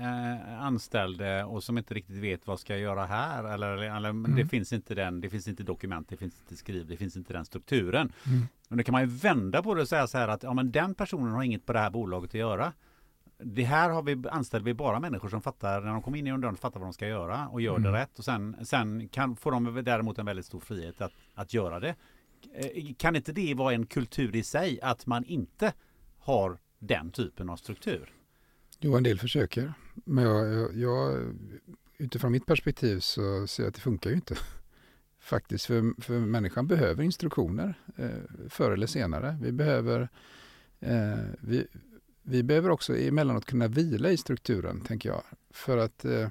[0.00, 3.44] eh, anställde och som inte riktigt vet vad ska jag göra här.
[3.44, 4.36] Eller, eller mm.
[4.36, 7.32] det finns inte den, det finns inte dokument, det finns inte skriv, det finns inte
[7.32, 8.12] den strukturen.
[8.26, 8.46] Mm.
[8.68, 10.70] Men då kan man ju vända på det och säga så här att ja, men
[10.70, 12.72] den personen har inget på det här bolaget att göra.
[13.42, 16.30] Det här har vi anställt vi bara människor som fattar när de kommer in i
[16.30, 17.92] dörren fattar vad de ska göra och gör mm.
[17.92, 18.18] det rätt.
[18.18, 21.94] Och sen, sen kan, får de däremot en väldigt stor frihet att, att göra det.
[22.54, 25.72] Eh, kan inte det vara en kultur i sig att man inte
[26.18, 28.12] har den typen av struktur?
[28.78, 29.72] Jo, en del försöker.
[29.94, 31.18] Men jag, jag, jag,
[31.98, 34.36] utifrån mitt perspektiv så ser jag att det funkar ju inte.
[35.20, 38.08] Faktiskt, för, för människan behöver instruktioner eh,
[38.48, 39.38] förr eller senare.
[39.42, 40.08] Vi behöver,
[40.80, 41.66] eh, vi,
[42.22, 45.22] vi behöver också emellanåt kunna vila i strukturen, tänker jag.
[45.50, 46.28] För att eh,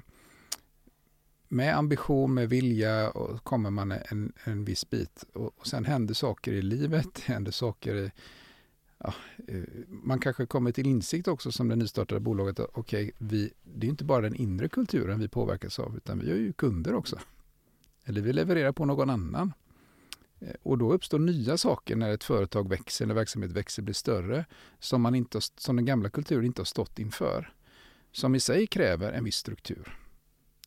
[1.48, 5.24] med ambition, med vilja och kommer man en, en viss bit.
[5.32, 8.12] Och, och sen händer saker i livet, det händer saker i,
[8.98, 9.14] ja,
[9.48, 13.86] eh, man kanske kommer till insikt också som det nystartade bolaget att okej, okay, det
[13.86, 17.18] är inte bara den inre kulturen vi påverkas av utan vi har ju kunder också.
[18.04, 19.52] Eller vi levererar på någon annan.
[20.40, 24.44] Eh, och då uppstår nya saker när ett företag växer, när verksamhet växer, blir större,
[24.78, 27.52] som, man inte, som den gamla kulturen inte har stått inför.
[28.12, 29.96] Som i sig kräver en viss struktur.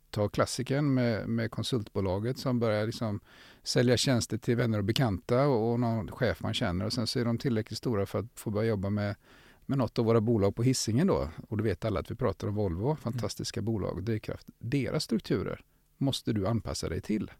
[0.09, 3.19] Ta klassikern med, med konsultbolaget som börjar liksom
[3.63, 7.19] sälja tjänster till vänner och bekanta och, och någon chef man känner och sen så
[7.19, 9.15] är de tillräckligt stora för att få börja jobba med,
[9.65, 11.29] med något av våra bolag på hissingen då.
[11.49, 13.65] Och du vet alla att vi pratar om Volvo, fantastiska mm.
[13.65, 14.47] bolag, drivkraft.
[14.57, 15.61] Deras strukturer
[15.97, 17.31] måste du anpassa dig till.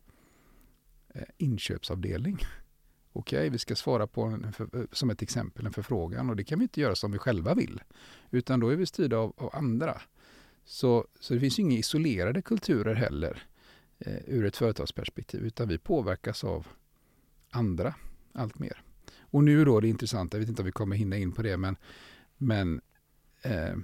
[1.14, 2.36] Eh, inköpsavdelning.
[3.14, 6.44] Okej, okay, vi ska svara på, en, eh, som ett exempel, en förfrågan och det
[6.44, 7.82] kan vi inte göra som vi själva vill.
[8.32, 10.02] Utan då är vi styrda av, av andra.
[10.66, 13.44] Så, så det finns inga isolerade kulturer heller
[14.00, 16.68] eh, ur ett företagsperspektiv, utan vi påverkas av
[17.50, 17.96] andra
[18.34, 18.82] allt mer.
[19.20, 21.58] Och nu då det intressanta, jag vet inte om vi kommer hinna in på det,
[21.58, 21.76] men,
[22.38, 22.82] men
[23.42, 23.76] eh,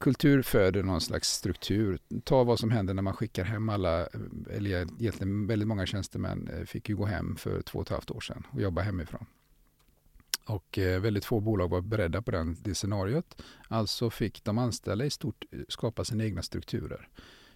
[0.00, 1.98] kultur föder någon slags struktur.
[2.24, 4.06] Ta vad som händer när man skickar hem alla,
[4.50, 8.10] eller egentligen väldigt många tjänstemän eh, fick ju gå hem för två och ett halvt
[8.10, 9.26] år sedan och jobba hemifrån.
[10.44, 13.42] Och eh, väldigt få bolag var beredda på den, det scenariot.
[13.68, 17.08] Alltså fick de anställda i stort eh, skapa sina egna strukturer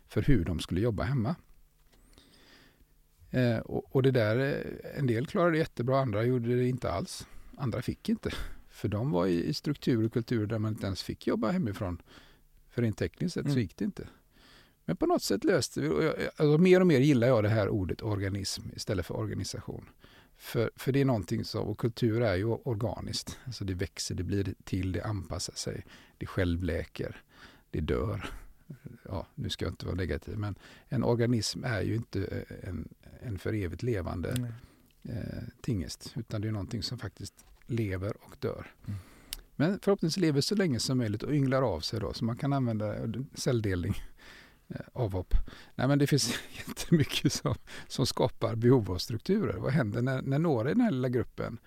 [0.09, 1.35] för hur de skulle jobba hemma.
[3.65, 4.67] Och, och, det där,
[4.99, 7.27] en del klarade det jättebra, andra gjorde det inte alls.
[7.57, 8.31] Andra fick inte.
[8.69, 12.03] För de var i, i struktur och kultur där man inte ens fick jobba hemifrån.
[12.75, 13.55] För rent tekniskt sett mm.
[13.55, 14.09] så gick det inte.
[14.85, 16.31] Men på något sätt löste vi det.
[16.37, 19.89] Alltså, mer och mer gillar jag det här ordet organism istället för organisation.
[20.37, 23.39] För, för det är någonting som, och kultur är ju organiskt.
[23.45, 25.87] Alltså det växer, det blir till, det anpassar sig,
[26.19, 27.23] det självläker,
[27.71, 28.31] det dör.
[29.03, 30.55] Ja, nu ska jag inte vara negativ, men
[30.89, 32.89] en organism är ju inte eh, en,
[33.21, 34.53] en för evigt levande
[35.03, 38.75] eh, tingest, utan det är någonting som faktiskt lever och dör.
[38.87, 38.99] Mm.
[39.57, 42.53] Men förhoppningsvis lever så länge som möjligt och ynglar av sig då, så man kan
[42.53, 43.95] använda eh, celldelning
[44.69, 45.35] eh, avhopp.
[45.75, 46.35] Nej, men det finns
[46.67, 47.55] jättemycket som,
[47.89, 49.57] som skapar behov av strukturer.
[49.57, 51.59] Vad händer när, när några i den här lilla gruppen,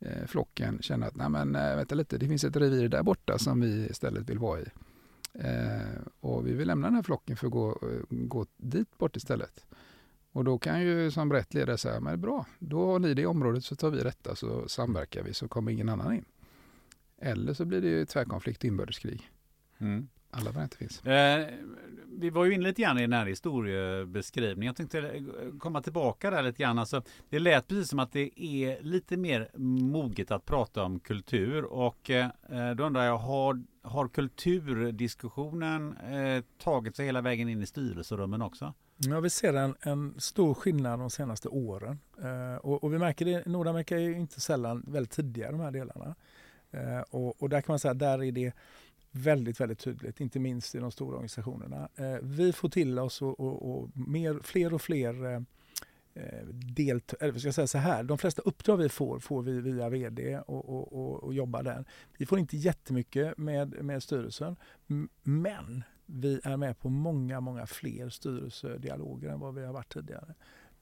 [0.00, 3.38] eh, flocken, känner att Nej, men, eh, vänta lite, det finns ett revir där borta
[3.38, 4.66] som vi istället vill vara i.
[5.34, 7.78] Eh, och vi vill lämna den här flocken för att gå,
[8.08, 9.66] gå dit bort istället.
[10.32, 13.64] Och då kan ju som rätt ledare säga, men bra, då har ni det området
[13.64, 16.24] så tar vi detta så samverkar vi så kommer ingen annan in.
[17.24, 19.30] Eller så blir det ju tvärkonflikt, inbördeskrig.
[19.78, 20.08] Mm.
[20.30, 21.06] Alla varianter finns.
[21.06, 21.46] Eh,
[22.18, 24.66] vi var ju inne lite grann i den här historiebeskrivningen.
[24.66, 25.22] Jag tänkte eh,
[25.58, 26.78] komma tillbaka där lite grann.
[26.78, 31.64] Alltså, det lät precis som att det är lite mer moget att prata om kultur
[31.64, 32.28] och eh,
[32.76, 38.74] då undrar jag, har, har kulturdiskussionen eh, tagit sig hela vägen in i styrelserummen också?
[38.96, 41.98] Ja, vi ser en, en stor skillnad de senaste åren.
[42.22, 45.70] Eh, och, och, vi märker det, Nordamerika är ju inte sällan väldigt tidiga de här
[45.70, 46.14] delarna.
[46.74, 48.52] Eh, och, och, där kan man säga, där är det
[49.10, 51.88] väldigt, väldigt tydligt, inte minst i de stora organisationerna.
[51.96, 55.40] Eh, vi får till oss och, och, och mer, fler och fler eh,
[56.14, 59.60] eh delt, eller ska jag säga så här, de flesta uppdrag vi får, får vi
[59.60, 61.84] via VD och, och, och, och jobbar där.
[62.18, 64.56] Vi får inte jättemycket med, med styrelsen,
[65.22, 70.34] men vi är med på många, många fler styrelsedialoger än vad vi har varit tidigare.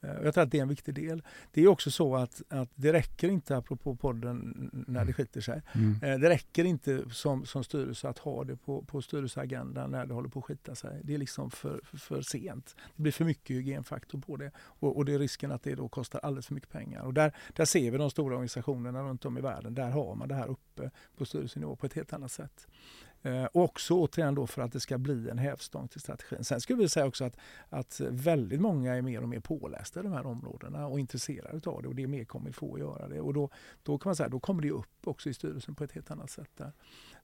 [0.03, 1.23] Eh, jag tror att det är en viktig del.
[1.51, 5.13] Det är också så att, att det räcker inte, apropå podden, när det mm.
[5.13, 5.61] skiter sig.
[5.73, 5.99] Mm.
[6.03, 10.13] Eh, det räcker inte som, som styrelse att ha det på, på styrelseagendan när det
[10.13, 11.01] håller på att skita sig.
[11.03, 12.75] Det är liksom för, för, för sent.
[12.95, 15.87] Det blir för mycket hygienfaktor på det och, och det är risken att det då
[15.87, 17.01] kostar alldeles för mycket pengar.
[17.01, 19.75] Och där, där ser vi de stora organisationerna runt om i världen.
[19.75, 22.67] Där har man det här uppe på styrelsenivå på ett helt annat sätt.
[23.25, 26.43] Eh, också återigen då för att det ska bli en hävstång till strategin.
[26.43, 27.37] Sen skulle vi säga också att,
[27.69, 31.81] att väldigt många är mer och mer pålästa i de här områdena och intresserade av
[31.81, 33.21] det och det är mer kommer få att göra det.
[33.21, 33.49] Och då,
[33.83, 36.29] då kan man säga då kommer det upp också i styrelsen på ett helt annat
[36.29, 36.49] sätt.
[36.57, 36.71] där.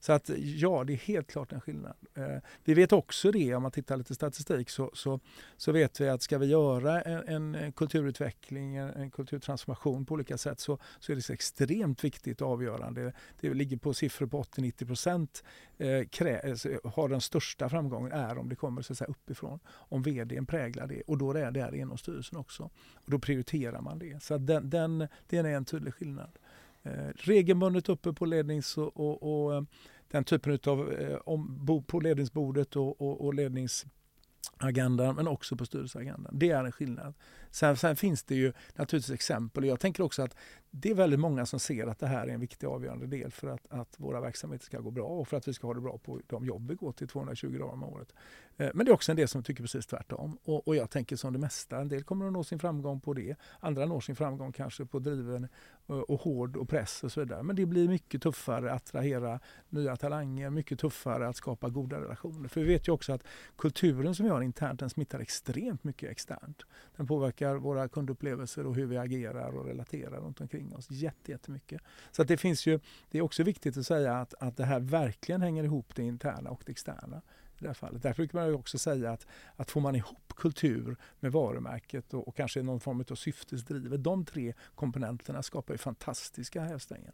[0.00, 1.94] Så att ja, det är helt klart en skillnad.
[2.14, 5.20] Eh, vi vet också det, om man tittar lite statistik, så, så,
[5.56, 10.38] så vet vi att ska vi göra en, en kulturutveckling, en, en, kulturtransformation på olika
[10.38, 13.12] sätt så, så är det så extremt viktigt och avgörande.
[13.40, 15.44] Det ligger på siffror på 80-90 procent
[15.78, 19.60] eh, alltså, har den största framgången är om det kommer så att säga, uppifrån.
[19.68, 22.70] Om vdn präglar det och då är det där inom styrelsen också.
[22.94, 24.22] Och då prioriterar man det.
[24.22, 26.38] Så den, den, den är en tydlig skillnad.
[26.82, 29.62] Eh, regelbundet uppe på lednings och, och, och eh,
[30.08, 36.38] den typen av eh, om, på ledningsbordet och, och, och ledningsagendan men också på styrelseagendan.
[36.38, 37.14] Det är en skillnad.
[37.50, 39.64] Sen, sen, finns det ju naturligtvis exempel.
[39.64, 40.36] Jag tänker också att
[40.70, 43.48] det är väldigt många som ser att det här är en viktig avgörande del för
[43.48, 45.98] att, att våra verksamheter ska gå bra och för att vi ska ha det bra
[45.98, 48.14] på de jobb vi går till 220 dagar om året.
[48.56, 50.38] Eh, men det är också en del som tycker precis tvärtom.
[50.44, 53.14] Och, och jag tänker som det mesta, en del kommer att nå sin framgång på
[53.14, 53.36] det.
[53.60, 55.48] Andra når sin framgång kanske på driven
[55.86, 57.42] och, och hård och press och så vidare.
[57.42, 62.48] Men det blir mycket tuffare att attrahera nya talanger, mycket tuffare att skapa goda relationer.
[62.48, 63.22] För vi vet ju också att
[63.58, 66.62] kulturen som vi har internt, den smittar extremt mycket externt.
[66.96, 71.82] Den påverkar våra kundupplevelser och hur vi agerar och relaterar runt omkring oss jättemycket.
[72.10, 74.80] Så att det finns ju, det är också viktigt att säga att, att det här
[74.80, 77.22] verkligen hänger ihop det interna och det externa
[77.58, 78.02] i det här fallet.
[78.02, 79.26] Därför brukar man också säga att,
[79.56, 84.24] att får man ihop kultur med varumärket och, och kanske någon form av syftesdrivet, de
[84.24, 87.12] tre komponenterna skapar ju fantastiska hävstänger.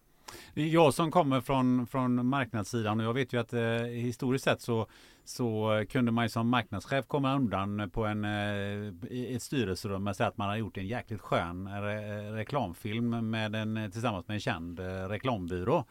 [0.55, 4.45] Det är jag som kommer från, från marknadssidan och jag vet ju att eh, historiskt
[4.45, 4.87] sett så,
[5.25, 10.29] så kunde man som marknadschef komma undan på en, eh, ett styrelserum med att säga
[10.29, 14.81] att man har gjort en jäkligt skön re, reklamfilm med en, tillsammans med en känd
[14.81, 15.85] eh, reklambyrå.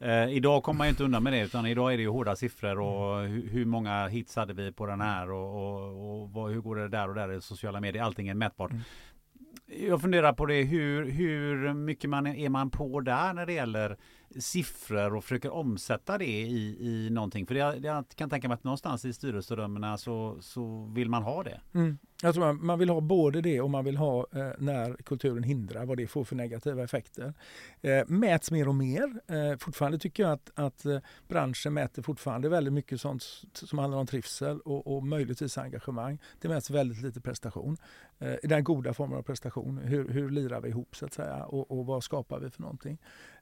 [0.00, 2.80] Eh, idag kommer man inte undan med det utan idag är det ju hårda siffror
[2.80, 6.60] och hur, hur många hits hade vi på den här och, och, och vad, hur
[6.60, 8.02] går det där och där i sociala medier.
[8.02, 8.70] Allting är mätbart.
[8.70, 8.82] Mm.
[9.70, 13.96] Jag funderar på det, hur, hur mycket man är man på där när det gäller
[14.38, 17.46] siffror och försöker omsätta det i, i någonting.
[17.46, 21.42] För jag, jag kan tänka mig att någonstans i styrelserummen så, så vill man ha
[21.42, 21.60] det.
[21.74, 21.98] Mm.
[22.22, 25.42] Jag tror man, man vill ha både det och man vill ha eh, när kulturen
[25.42, 27.34] hindrar, vad det får för negativa effekter.
[27.80, 29.20] Eh, mäts mer och mer.
[29.26, 30.98] Eh, fortfarande tycker jag att, att eh,
[31.28, 33.22] branschen mäter fortfarande väldigt mycket sånt
[33.52, 36.18] som handlar om trivsel och, och möjligtvis engagemang.
[36.40, 37.76] Det mäts väldigt lite prestation.
[38.18, 39.78] Eh, den goda formen av prestation.
[39.78, 42.98] Hur, hur lirar vi ihop så att säga och, och vad skapar vi för någonting?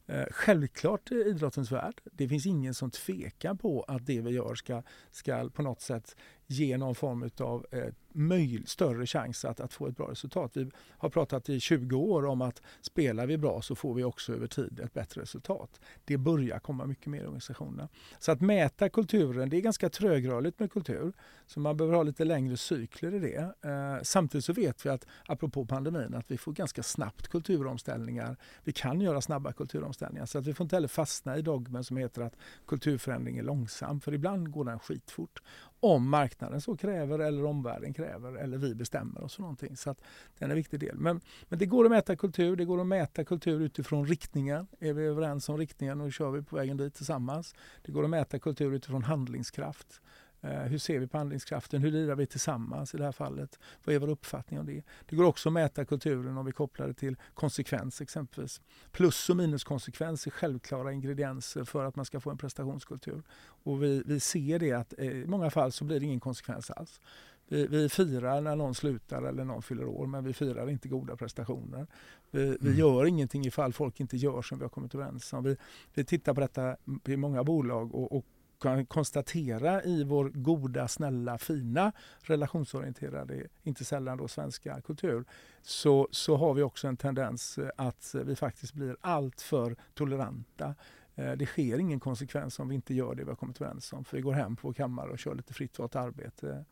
[0.08, 2.00] Eh, självklart i idrottens värld.
[2.04, 6.16] Det finns ingen som tvekar på att det vi gör ska, ska på något sätt
[6.46, 10.50] ge någon form av eh, möj, större chans att, att få ett bra resultat.
[10.54, 14.32] Vi har pratat i 20 år om att spelar vi bra så får vi också
[14.32, 15.80] över tid ett bättre resultat.
[16.04, 17.88] Det börjar komma mycket mer i organisationerna.
[18.18, 21.12] Så att mäta kulturen, det är ganska trögrörligt med kultur.
[21.46, 23.68] Så man behöver ha lite längre cykler i det.
[23.70, 28.36] Eh, samtidigt så vet vi att, apropå pandemin, att vi får ganska snabbt kulturomställningar.
[28.64, 31.96] Vi kan göra snabba kulturomställningar så att vi får inte heller fastna i dogmen som
[31.96, 32.36] heter att
[32.66, 34.00] kulturförändring är långsam.
[34.00, 35.42] För ibland går den skitfort
[35.80, 39.76] om marknaden så kräver eller omvärlden kräver eller vi bestämmer oss för någonting.
[39.76, 40.00] Så att
[40.38, 40.98] det är en viktig del.
[40.98, 42.56] Men, men det går att mäta kultur.
[42.56, 44.66] Det går att mäta kultur utifrån riktningen.
[44.80, 47.54] Är vi överens om riktningen och kör vi på vägen dit tillsammans?
[47.82, 50.00] Det går att mäta kultur utifrån handlingskraft.
[50.46, 51.82] Eh, hur ser vi på handlingskraften?
[51.82, 53.58] Hur lirar vi tillsammans i det här fallet?
[53.84, 54.82] Vad är vår uppfattning om det?
[55.06, 58.60] Det går också att mäta kulturen om vi kopplar det till konsekvens exempelvis.
[58.92, 63.22] Plus och minuskonsekvens är självklara ingredienser för att man ska få en prestationskultur.
[63.38, 66.70] Och vi, vi ser det att eh, i många fall så blir det ingen konsekvens
[66.70, 67.00] alls.
[67.48, 71.16] Vi, vi, firar när någon slutar eller någon fyller år men vi firar inte goda
[71.16, 71.86] prestationer.
[72.30, 72.78] Vi, vi mm.
[72.78, 75.44] gör ingenting ifall folk inte gör som vi har kommit överens om.
[75.44, 75.56] Vi,
[75.94, 78.26] vi tittar på detta i många bolag och, och
[78.60, 81.92] kan konstatera i vår goda, snälla, fina
[82.22, 85.24] relationsorienterade, inte sällan då svenska kultur,
[85.62, 90.74] så, så har vi också en tendens eh, att vi faktiskt blir alltför toleranta.
[91.14, 94.04] Eh, det sker ingen konsekvens om vi inte gör det vi har kommit överens om.
[94.04, 96.64] För vi går hem på vår kammare och kör lite fritt valt arbete.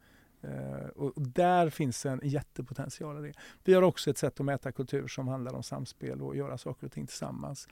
[0.42, 3.34] Eh, och där finns en jättepotential i det.
[3.64, 6.86] Vi har också ett sätt att mäta kultur som handlar om samspel och göra saker
[6.86, 7.68] och ting tillsammans.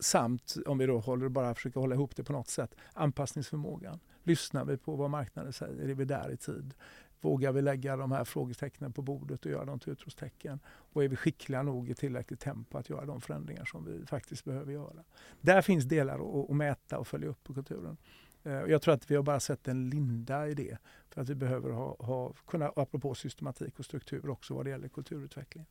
[0.00, 4.00] Samt, om vi då håller, bara försöker hålla ihop det på något sätt, anpassningsförmågan.
[4.22, 5.88] Lyssnar vi på vad marknaden säger?
[5.88, 6.74] Är vi där i tid?
[7.20, 10.60] Vågar vi lägga de här frågetecknen på bordet och göra dem till utropstecken?
[10.66, 14.44] Och är vi skickliga nog i tillräckligt tempo att göra de förändringar som vi faktiskt
[14.44, 15.04] behöver göra?
[15.40, 17.96] Där finns delar att, att mäta och följa upp på kulturen.
[18.42, 20.78] Eh, jag tror att vi har bara sett en linda i det.
[21.10, 24.88] För att vi behöver ha, ha kunna, apropå systematik och struktur också vad det gäller
[24.88, 25.66] kulturutveckling.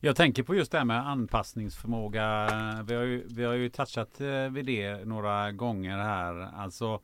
[0.00, 2.48] Jag tänker på just det här med anpassningsförmåga.
[2.86, 6.48] Vi har ju, vi har ju touchat eh, vid det några gånger här.
[6.56, 7.00] Alltså,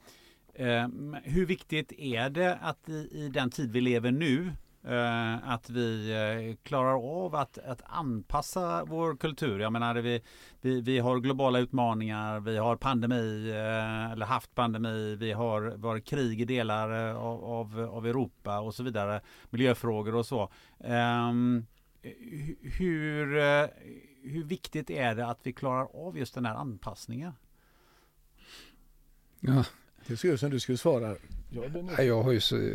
[0.54, 0.88] eh,
[1.22, 4.52] hur viktigt är det att i, i den tid vi lever nu
[4.86, 9.60] eh, att vi eh, klarar av att, att anpassa vår kultur.
[9.60, 10.22] Jag menar, vi,
[10.60, 16.06] vi, vi har globala utmaningar, vi har pandemi, eh, eller haft pandemi, vi har, varit
[16.06, 19.20] krig i delar av, av, av, Europa och så vidare.
[19.50, 20.50] Miljöfrågor och så.
[20.78, 21.66] Um,
[22.62, 23.66] hur, eh,
[24.22, 27.32] hur viktigt är det att vi klarar av just den här anpassningen?
[29.40, 29.64] Ja.
[30.06, 31.16] Det ser ut som du skulle svara.
[31.50, 32.70] Ja, jag, har ju så,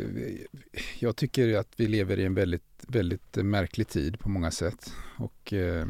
[0.98, 4.92] jag tycker att vi lever i en väldigt, väldigt märklig tid på många sätt.
[5.18, 5.86] Och eh,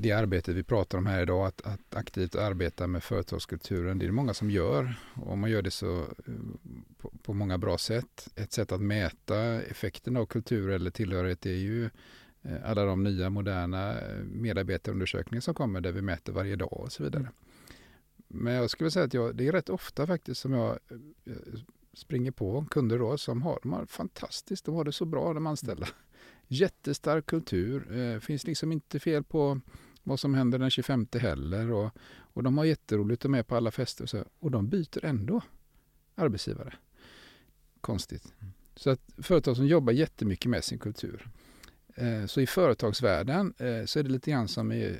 [0.00, 4.06] det arbetet vi pratar om här idag, att, att, aktivt arbeta med företagskulturen, det är
[4.06, 4.94] det många som gör.
[5.14, 6.34] Och man gör det så eh,
[6.98, 8.28] på, på, många bra sätt.
[8.34, 11.84] Ett sätt att mäta effekten av kultur eller tillhörighet är ju
[12.42, 16.92] eh, alla de nya moderna eh, medarbetarundersökningar som kommer där vi mäter varje dag och
[16.92, 17.28] så vidare.
[18.28, 20.78] Men jag skulle säga att jag, det är rätt ofta faktiskt som jag
[21.92, 25.46] springer på kunder då som har, de har fantastiskt, de har det så bra de
[25.46, 25.88] anställda.
[26.46, 29.60] Jättestark kultur, eh, finns liksom inte fel på
[30.08, 31.72] vad som händer den 25 heller.
[31.72, 31.90] Och,
[32.32, 35.40] och de har jätteroligt och med på alla fester och, så, och de byter ändå
[36.14, 36.74] arbetsgivare.
[37.80, 38.32] Konstigt.
[38.40, 38.52] Mm.
[38.76, 41.28] Så att företag som jobbar jättemycket med sin kultur.
[41.94, 44.96] Eh, så i företagsvärlden eh, så är det lite grann som i,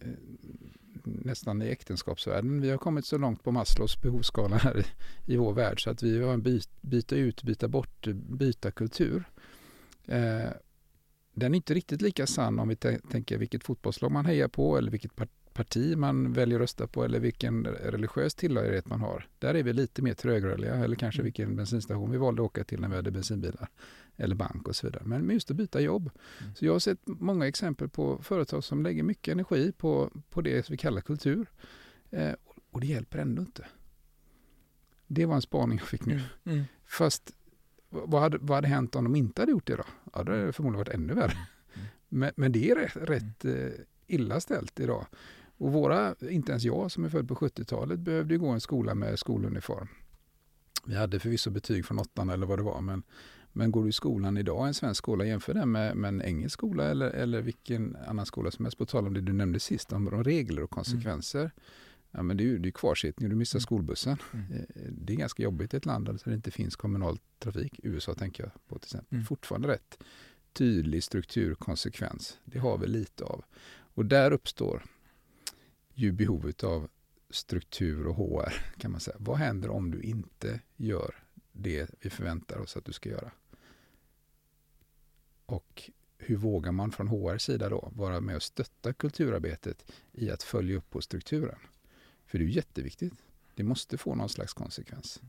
[1.04, 2.60] nästan i äktenskapsvärlden.
[2.60, 4.84] Vi har kommit så långt på Maslows behovsskala här i,
[5.32, 9.24] i vår värld så att vi har en byt, byta ut, byta bort, byta kultur.
[11.38, 14.90] Den är inte riktigt lika sann om vi tänker vilket fotbollslag man hejar på eller
[14.90, 15.12] vilket
[15.58, 19.28] parti man väljer att rösta på eller vilken religiös tillhörighet man har.
[19.38, 21.24] Där är vi lite mer trögrörliga eller kanske mm.
[21.24, 23.68] vilken bensinstation vi valde att åka till när vi hade bensinbilar
[24.16, 25.02] eller bank och så vidare.
[25.04, 26.10] Men just att byta jobb.
[26.40, 26.54] Mm.
[26.54, 30.70] Så jag har sett många exempel på företag som lägger mycket energi på, på det
[30.70, 31.46] vi kallar kultur.
[32.10, 32.32] Eh,
[32.70, 33.66] och det hjälper ändå inte.
[35.06, 36.14] Det var en spaning jag fick nu.
[36.14, 36.24] Mm.
[36.44, 36.64] Mm.
[36.86, 37.32] Fast
[37.90, 39.84] vad hade, vad hade hänt om de inte hade gjort det då?
[40.14, 41.32] Ja, då hade det förmodligen varit ännu värre.
[41.32, 41.86] Mm.
[42.08, 43.66] Men, men, det är rätt, rätt mm.
[43.66, 43.72] eh,
[44.06, 45.06] illa ställt idag.
[45.58, 49.18] Och våra, inte ens jag som är född på 70-talet, behövde gå en skola med
[49.18, 49.88] skoluniform.
[50.86, 53.02] Vi hade förvisso betyg från åttan eller vad det var, men,
[53.52, 56.54] men går du i skolan idag, en svensk skola, jämför den med, med en engelsk
[56.54, 59.92] skola eller, eller vilken annan skola som helst, på tal om det du nämnde sist,
[59.92, 61.40] om, om regler och konsekvenser.
[61.40, 61.50] Mm.
[62.10, 63.62] Ja, men det är ju det är kvarsittning, du missar mm.
[63.62, 64.16] skolbussen.
[64.32, 64.52] Mm.
[64.52, 67.80] Eh, det är ganska jobbigt i ett land där det inte finns kommunal trafik.
[67.82, 69.14] USA tänker jag på till exempel.
[69.14, 69.26] Mm.
[69.26, 69.98] Fortfarande rätt
[70.52, 72.38] tydlig strukturkonsekvens.
[72.44, 73.44] Det har vi lite av.
[73.70, 74.84] Och där uppstår
[75.94, 76.88] ju behovet av
[77.30, 79.16] struktur och HR kan man säga.
[79.20, 81.14] Vad händer om du inte gör
[81.52, 83.30] det vi förväntar oss att du ska göra?
[85.46, 90.42] Och hur vågar man från HR sida då vara med och stötta kulturarbetet i att
[90.42, 91.58] följa upp på strukturen?
[92.28, 93.14] För det är jätteviktigt.
[93.54, 95.20] Det måste få någon slags konsekvens.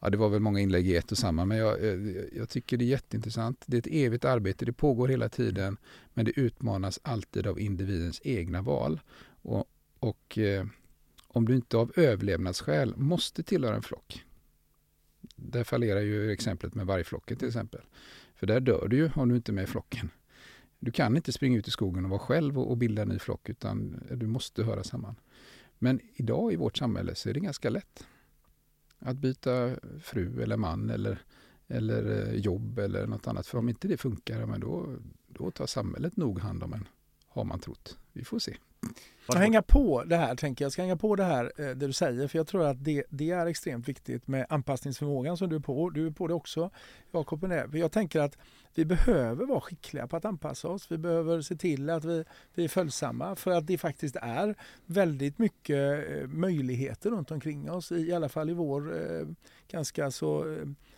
[0.00, 2.00] Ja, det var väl många inlägg i ett och samma, men jag, eh,
[2.36, 3.64] jag, tycker det är jätteintressant.
[3.66, 5.76] Det är ett evigt arbete, det pågår hela tiden,
[6.14, 9.00] men det utmanas alltid av individens egna val.
[9.42, 9.64] Och,
[9.98, 10.66] och eh,
[11.28, 14.24] om du inte av överlevnadsskäl måste tillhöra en flock,
[15.36, 17.80] där fallerar ju exemplet med vargflocken till exempel.
[18.34, 20.10] För där dör du ju om du inte är med i flocken.
[20.78, 23.18] Du kan inte springa ut i skogen och vara själv och, och bilda en ny
[23.18, 25.14] flock, utan du måste höra samman.
[25.78, 28.06] Men idag i vårt samhälle så är det ganska lätt
[28.98, 31.22] att byta fru eller man eller,
[31.66, 33.46] eller eh, jobb eller något annat.
[33.46, 34.96] För om inte det funkar, men då,
[35.26, 36.88] då tar samhället nog hand om en,
[37.26, 37.98] har man trott.
[38.12, 38.56] Vi får se.
[39.28, 40.72] Jag hänga på det här, tänker jag.
[40.72, 43.30] ska hänga på det här, eh, det du säger, för jag tror att det, det
[43.30, 45.90] är extremt viktigt med anpassningsförmågan som du är på.
[45.90, 46.70] Du är på det också,
[47.12, 47.52] Jakob.
[47.72, 48.38] Jag tänker att
[48.74, 50.90] vi behöver vara skickliga på att anpassa oss.
[50.90, 52.24] Vi behöver se till att vi,
[52.54, 54.54] vi är följsamma för att det faktiskt är
[54.86, 59.26] väldigt mycket eh, möjligheter runt omkring oss, i alla fall i vår eh,
[59.68, 60.56] ganska så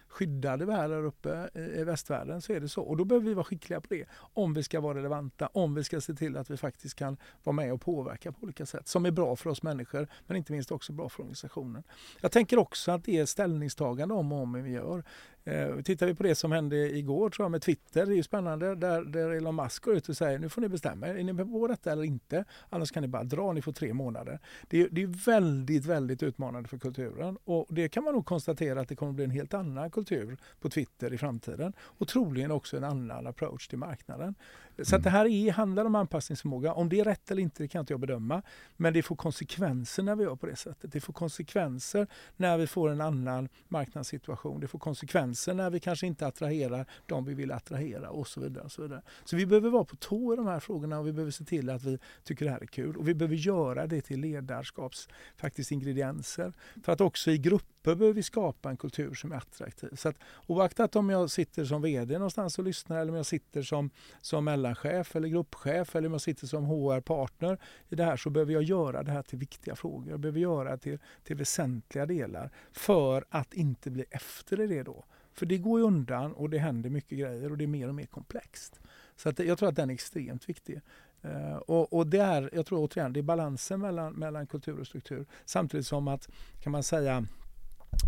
[0.09, 2.83] skyddade värld här uppe eh, i västvärlden så är det så.
[2.83, 5.85] Och då behöver vi vara skickliga på det om vi ska vara relevanta, om vi
[5.85, 9.07] ska se till att vi faktiskt kan vara med och påverka på olika sätt som
[9.07, 11.83] är bra för oss människor men inte minst också bra för organisationen.
[12.21, 15.05] Jag tänker också att det är ställningstagande om och om vi gör.
[15.45, 18.23] Eh, tittar vi på det som hände igår tror jag med Twitter, det är ju
[18.23, 21.25] spännande, där, där Elon Musk går ut och säger nu får ni bestämma er, är
[21.25, 22.45] ni på detta eller inte?
[22.71, 24.39] Annars kan ni bara dra, ni får tre månader.
[24.69, 28.81] Det är, det är väldigt, väldigt utmanande för kulturen och det kan man nog konstatera
[28.81, 32.77] att det kommer bli en helt annan kultur på Twitter i framtiden och troligen också
[32.77, 34.35] en annan approach till marknaden.
[34.83, 36.73] Så att det här är, handlar om anpassningsförmåga.
[36.73, 38.43] Om det är rätt eller inte det kan inte jag bedöma.
[38.77, 40.93] Men det får konsekvenser när vi gör på det sättet.
[40.93, 42.07] Det får konsekvenser
[42.37, 44.61] när vi får en annan marknadssituation.
[44.61, 48.65] Det får konsekvenser när vi kanske inte attraherar de vi vill attrahera och så vidare.
[48.65, 49.03] Och så, vidare.
[49.25, 51.71] så vi behöver vara på tå i de här frågorna och vi behöver se till
[51.71, 52.97] att vi tycker det här är kul.
[52.97, 56.53] Och vi behöver göra det till ledarskaps faktiskt ingredienser.
[56.85, 59.91] För att också i grupper behöver vi skapa en kultur som är attraktiv.
[59.97, 60.17] Så att,
[60.47, 64.45] oaktat om jag sitter som VD någonstans och lyssnar eller om jag sitter som, som
[64.45, 67.59] mellanchef eller gruppchef eller om jag sitter som HR-partner
[67.89, 70.11] i det här så behöver jag göra det här till viktiga frågor.
[70.11, 74.83] Jag behöver göra det till, till väsentliga delar för att inte bli efter i det
[74.83, 75.05] då.
[75.33, 77.95] För det går ju undan och det händer mycket grejer och det är mer och
[77.95, 78.81] mer komplext.
[79.17, 80.81] Så att jag tror att den är extremt viktig.
[81.25, 84.87] Uh, och, och, det är, jag tror återigen, det är balansen mellan, mellan kultur och
[84.87, 85.27] struktur.
[85.45, 86.29] Samtidigt som att,
[86.61, 87.25] kan man säga,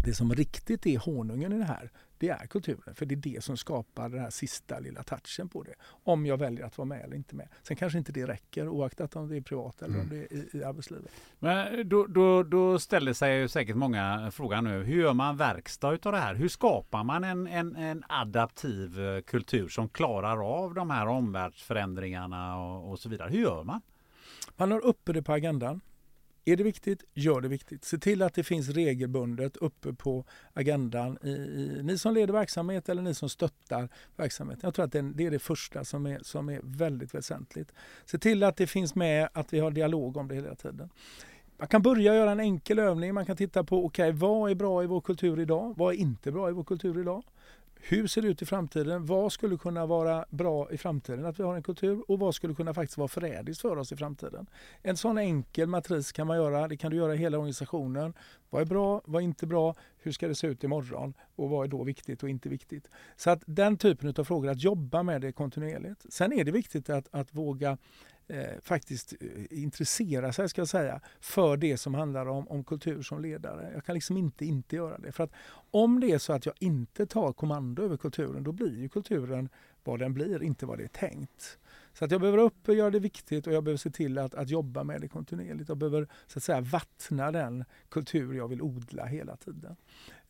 [0.05, 2.95] det som riktigt är honungen i det här, det är kulturen.
[2.95, 5.75] För det är det som skapar den här sista lilla touchen på det.
[6.05, 7.49] Om jag väljer att vara med eller inte med.
[7.63, 10.01] Sen kanske inte det räcker oaktat om det är privat eller mm.
[10.01, 11.11] om det är i, i arbetslivet.
[11.39, 14.83] Men då, då, då ställer sig säkert många frågan nu.
[14.83, 16.35] Hur gör man verkstad utav det här?
[16.35, 22.59] Hur skapar man en, en, en adaptiv eh, kultur som klarar av de här omvärldsförändringarna
[22.59, 23.31] och, och så vidare?
[23.31, 23.81] Hur gör man?
[24.57, 25.81] Man har uppe det på agendan.
[26.45, 27.85] Är det viktigt, gör det viktigt.
[27.85, 31.19] Se till att det finns regelbundet uppe på agendan.
[31.23, 34.61] I, i, ni som leder verksamhet eller ni som stöttar verksamheten.
[34.63, 37.73] Jag tror att det, det är det första som är, som är väldigt väsentligt.
[38.05, 40.91] Se till att det finns med, att vi har dialog om det hela tiden.
[41.57, 43.15] Man kan börja göra en enkel övning.
[43.15, 45.75] Man kan titta på okay, vad är bra i vår kultur idag?
[45.77, 47.25] Vad är inte bra i vår kultur idag?
[47.83, 49.07] Hur ser det ut i framtiden?
[49.07, 52.55] Vad skulle kunna vara bra i framtiden att vi har en kultur och vad skulle
[52.55, 54.47] kunna faktiskt vara förrädiskt för oss i framtiden?
[54.83, 56.69] En sån enkel matris kan man göra.
[56.69, 58.15] Det kan du göra i hela organisationen.
[58.51, 59.03] Vad är bra?
[59.05, 59.75] Vad är inte bra?
[59.99, 61.15] Hur ska det se ut imorgon?
[61.37, 62.91] Och vad är då viktigt och inte viktigt?
[63.17, 66.13] Så att den typen av frågor, att jobba med det kontinuerligt.
[66.13, 67.79] Sen är det viktigt att, att våga
[68.31, 73.03] eh, faktiskt eh, intressera sig ska jag säga, för det som handlar om, om kultur
[73.03, 73.71] som ledare.
[73.75, 75.13] Jag kan liksom inte inte göra det.
[75.13, 75.33] För att
[75.71, 79.49] om det är så att jag inte tar kommando över kulturen, då blir ju kulturen
[79.85, 81.59] vad den blir, inte vad det är tänkt.
[81.93, 84.35] Så att jag behöver upp och göra det viktigt och jag behöver se till att,
[84.35, 85.69] att jobba med det kontinuerligt.
[85.69, 89.77] Jag behöver så att säga vattna den kultur jag vill odla hela tiden.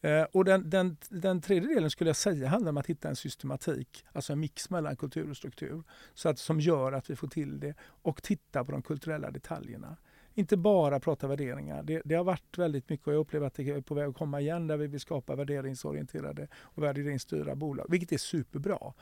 [0.00, 3.16] Eh, och den, den, den tredje delen skulle jag säga handlar om att hitta en
[3.16, 5.82] systematik, alltså en mix mellan kultur och struktur,
[6.14, 9.96] så att, som gör att vi får till det och titta på de kulturella detaljerna.
[10.34, 11.82] Inte bara prata värderingar.
[11.82, 14.16] Det, det har varit väldigt mycket och jag upplever att det är på väg att
[14.16, 18.92] komma igen där vi vill skapa värderingsorienterade och värderingsstyrda bolag, vilket är superbra.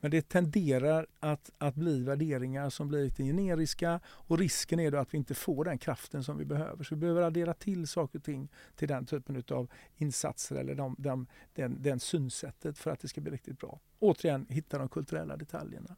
[0.00, 4.98] Men det tenderar att, att bli värderingar som blir lite generiska och risken är då
[4.98, 6.84] att vi inte får den kraften som vi behöver.
[6.84, 10.96] Så vi behöver addera till saker och ting till den typen av insatser eller de,
[10.98, 13.80] de, den, den synsättet för att det ska bli riktigt bra.
[13.98, 15.96] Återigen, hitta de kulturella detaljerna.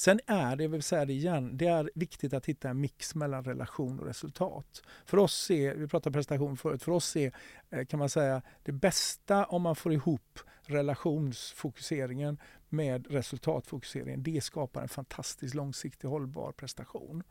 [0.00, 3.14] Sen är det, jag vill säga det igen, det är viktigt att hitta en mix
[3.14, 4.82] mellan relation och resultat.
[5.06, 7.32] För oss är, vi pratade prestation förut, för oss är
[7.70, 12.38] eh, kan man säga det bästa om man får ihop relationsfokuseringen
[12.68, 14.22] med resultatfokuseringen.
[14.22, 17.22] Det skapar en fantastiskt långsiktig hållbar prestation.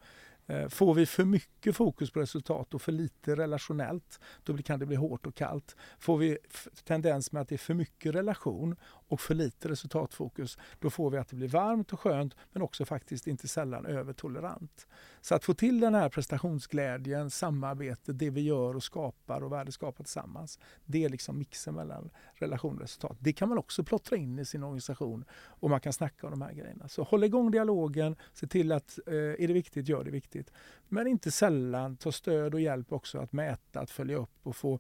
[0.50, 4.86] Eh, får vi för mycket fokus på resultat och för lite relationellt, då kan det
[4.86, 5.76] bli hårt och kallt.
[6.00, 6.38] Får vi
[6.84, 8.76] tendens med att det är för mycket relation
[9.10, 12.86] och för lite resultatfokus, då får vi att det blir varmt och skönt men också
[12.86, 14.88] faktiskt inte sällan övertolerant.
[15.22, 20.04] Så att få till den här prestationsglädjen, samarbetet, det vi gör och skapar och värdeskapar
[20.04, 23.18] tillsammans, det är liksom mixen mellan relation och resultat.
[23.20, 26.42] Det kan man också plottra in i sin organisation och man kan snacka om de
[26.42, 26.88] här grejerna.
[26.88, 30.52] Så håll igång dialogen, se till att eh, är det viktigt, gör det viktigt.
[30.88, 34.80] Men inte sällan ta stöd och hjälp också att mäta, att följa upp och få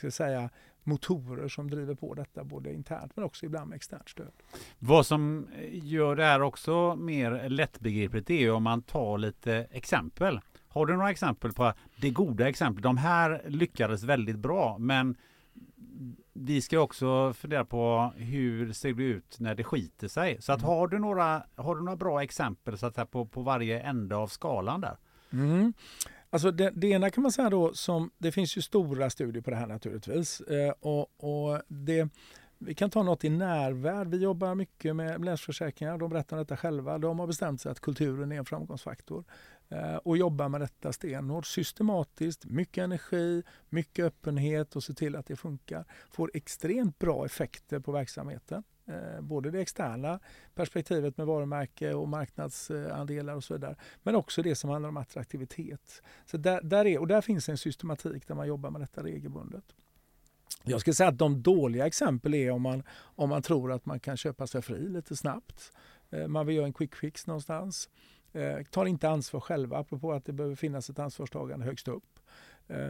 [0.00, 0.50] ska säga,
[0.90, 4.32] motorer som driver på detta både internt men också ibland med externt stöd.
[4.78, 10.40] Vad som gör det här också mer lättbegripligt är om man tar lite exempel.
[10.68, 12.82] Har du några exempel på det goda exempel?
[12.82, 15.16] De här lyckades väldigt bra men
[16.32, 20.42] vi ska också fundera på hur ser det ut när det skiter sig.
[20.42, 20.68] Så att mm.
[20.68, 24.26] har, du några, har du några bra exempel så att på, på varje ände av
[24.26, 24.96] skalan där?
[25.32, 25.72] Mm.
[26.30, 29.50] Alltså det, det, ena kan man säga då, som, det finns ju stora studier på
[29.50, 30.40] det här naturligtvis.
[30.40, 32.08] Eh, och, och det,
[32.58, 34.08] vi kan ta något i närvärld.
[34.08, 35.98] Vi jobbar mycket med Länsförsäkringar.
[35.98, 36.98] De berättar detta själva.
[36.98, 39.24] De har bestämt sig att kulturen är en framgångsfaktor
[39.68, 45.26] eh, och jobbar med detta stenhårt, systematiskt, mycket energi, mycket öppenhet och se till att
[45.26, 45.84] det funkar.
[46.10, 48.62] Får extremt bra effekter på verksamheten.
[48.90, 50.20] Eh, både det externa
[50.54, 53.76] perspektivet med varumärke och marknadsandelar och så vidare.
[54.02, 56.02] Men också det som handlar om attraktivitet.
[56.26, 59.64] Så där, där, är, och där finns en systematik där man jobbar med detta regelbundet.
[60.64, 64.00] Jag skulle säga att de dåliga exempel är om man, om man tror att man
[64.00, 65.72] kan köpa sig fri lite snabbt.
[66.10, 67.88] Eh, man vill göra en quick fix någonstans.
[68.32, 72.04] Eh, tar inte ansvar själva, apropå att det behöver finnas ett ansvarstagande högst upp.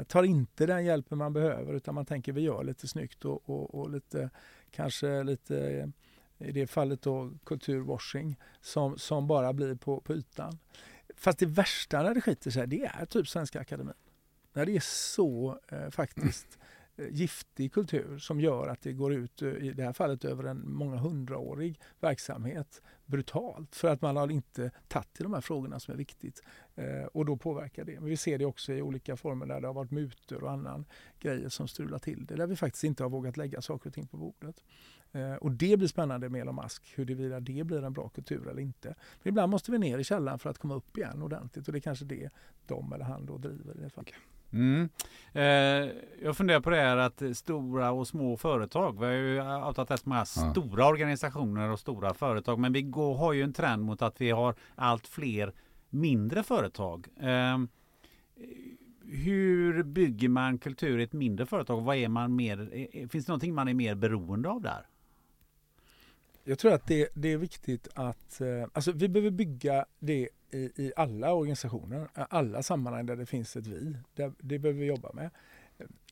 [0.08, 3.74] Tar inte den hjälpen man behöver utan man tänker vi gör lite snyggt och, och,
[3.74, 4.30] och lite
[4.70, 5.90] kanske lite
[6.38, 10.58] i det fallet då kulturwashing som, som bara blir på, på ytan.
[11.16, 13.94] Fast det värsta när det skiter sig, det är typ Svenska Akademin.
[14.52, 16.58] När det är så eh, faktiskt
[16.96, 20.72] giftig kultur som gör att det går ut, eh, i det här fallet över en
[20.72, 25.94] många hundraårig verksamhet brutalt för att man har inte tagit i de här frågorna som
[25.94, 26.42] är viktigt
[26.74, 28.00] eh, och då påverkar det.
[28.00, 30.84] Men vi ser det också i olika former där det har varit mutor och annan
[31.20, 34.06] grejer som strular till det, där vi faktiskt inte har vågat lägga saker och ting
[34.06, 34.64] på bordet.
[35.12, 38.62] Eh, och det blir spännande med Elon Musk, huruvida det blir en bra kultur eller
[38.62, 38.94] inte.
[39.20, 41.78] För ibland måste vi ner i källaren för att komma upp igen ordentligt och det
[41.78, 42.30] är kanske det
[42.66, 44.14] de eller han då driver i det fallet.
[44.52, 44.88] Mm.
[45.32, 45.92] Eh,
[46.22, 49.00] jag funderar på det här att stora och små företag.
[49.00, 50.24] Vi har ju outat rätt många ja.
[50.24, 52.58] stora organisationer och stora företag.
[52.58, 55.52] Men vi går, har ju en trend mot att vi har allt fler
[55.90, 57.06] mindre företag.
[57.20, 57.58] Eh,
[59.04, 61.80] hur bygger man kultur i ett mindre företag?
[61.80, 64.86] Vad är man mer, finns det någonting man är mer beroende av där?
[66.50, 70.58] Jag tror att det, det är viktigt att, eh, alltså vi behöver bygga det i,
[70.58, 73.96] i alla organisationer, alla sammanhang där det finns ett vi.
[74.14, 75.30] Det, det behöver vi jobba med.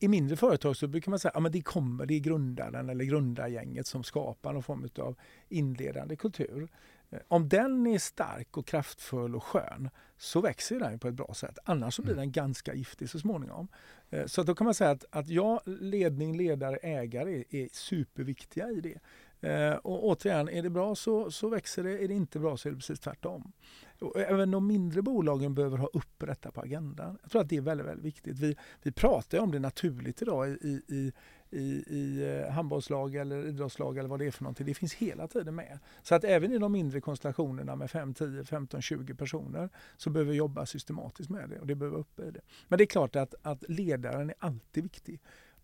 [0.01, 3.05] I mindre företag så brukar man säga att ja, det kommer, det är grundaren eller
[3.05, 5.17] grundargänget som skapar någon form av
[5.49, 6.69] inledande kultur.
[7.11, 11.35] Eh, om den är stark och kraftfull och skön så växer den på ett bra
[11.35, 11.59] sätt.
[11.65, 12.23] Annars så blir mm.
[12.23, 13.69] den ganska giftig så småningom.
[14.11, 18.71] Eh, så då kan man säga att, att ja, ledning, ledare, ägare är, är superviktiga
[18.71, 18.99] i det.
[19.41, 22.69] Eh, och återigen, är det bra så, så växer det, är det inte bra så
[22.69, 23.53] är det precis tvärtom.
[24.01, 27.19] Och även de mindre bolagen behöver ha upp detta på agendan.
[27.23, 28.39] Jag tror att det är väldigt, väldigt viktigt.
[28.39, 31.13] Vi, vi pratar om det naturligt idag i, i,
[31.51, 34.67] i, i eh, handbollslag eller idrottslag eller vad det är för någonting.
[34.67, 35.79] Det finns hela tiden med.
[36.03, 40.31] Så att även i de mindre konstellationerna med 5, 10, 15, 20 personer så behöver
[40.31, 42.41] vi jobba systematiskt med det och det behöver upp i det.
[42.69, 45.21] Men det är klart att, att ledaren är alltid viktig.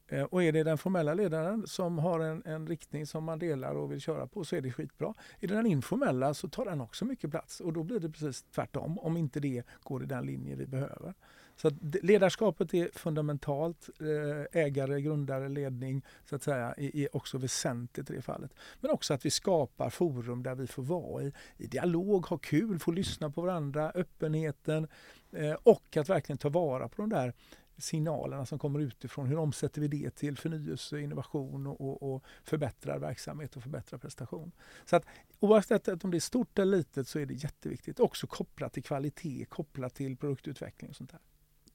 [0.08, 3.74] Eh, och är det den formella ledaren som har en, en riktning som man delar
[3.74, 5.14] och vill köra på så är det skitbra.
[5.40, 8.42] Är det den informella så tar den också mycket plats och då blir det precis
[8.42, 11.14] tvärtom om inte det går i den linje vi behöver.
[11.56, 11.70] Så
[12.02, 13.90] ledarskapet är fundamentalt.
[14.00, 18.54] Eh, ägare, grundare, ledning så att säga är också väsentligt i det fallet.
[18.80, 22.78] Men också att vi skapar forum där vi får vara i, i dialog, ha kul,
[22.78, 24.88] få lyssna på varandra, öppenheten
[25.32, 27.32] eh, och att verkligen ta vara på de där
[27.78, 29.26] signalerna som kommer utifrån.
[29.26, 34.52] Hur omsätter vi det till förnyelse, innovation och, och, och förbättrad verksamhet och förbättrad prestation?
[34.84, 35.04] Så att
[35.40, 38.00] oavsett om det är stort eller litet så är det jätteviktigt.
[38.00, 41.20] Också kopplat till kvalitet, kopplat till produktutveckling och sånt där.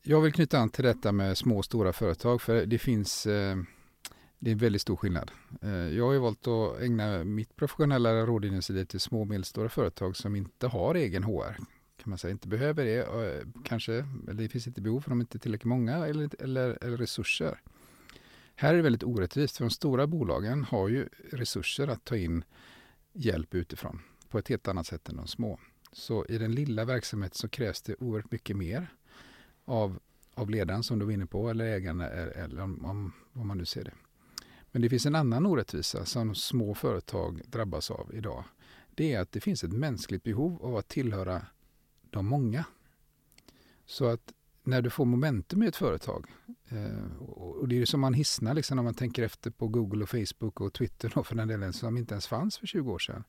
[0.01, 3.57] Jag vill knyta an till detta med små och stora företag för det finns eh,
[4.39, 5.31] det är en väldigt stor skillnad.
[5.61, 10.15] Eh, jag har ju valt att ägna mitt professionella rådgivningsliv till små och medelstora företag
[10.15, 11.57] som inte har egen HR
[12.03, 12.97] kan man säga, inte behöver det.
[12.97, 13.93] Eh, kanske,
[14.27, 17.61] eller det finns inte behov för de är inte tillräckligt många eller, eller, eller resurser.
[18.55, 22.43] Här är det väldigt orättvist, för de stora bolagen har ju resurser att ta in
[23.13, 25.59] hjälp utifrån på ett helt annat sätt än de små.
[25.91, 28.87] Så i den lilla verksamheten så krävs det oerhört mycket mer
[29.65, 29.99] av,
[30.33, 33.57] av ledaren som du var inne på, eller ägarna, eh, eller om, om, om man
[33.57, 33.93] nu ser det.
[34.71, 38.43] Men det finns en annan orättvisa som små företag drabbas av idag.
[38.95, 41.45] Det är att det finns ett mänskligt behov av att tillhöra
[42.11, 42.65] de många.
[43.85, 44.33] Så att
[44.63, 46.25] när du får momentum i ett företag,
[46.69, 50.03] eh, och det är ju som man hissnar liksom, om man tänker efter på Google
[50.03, 52.99] och Facebook och Twitter då för den delen, som inte ens fanns för 20 år
[52.99, 53.23] sedan.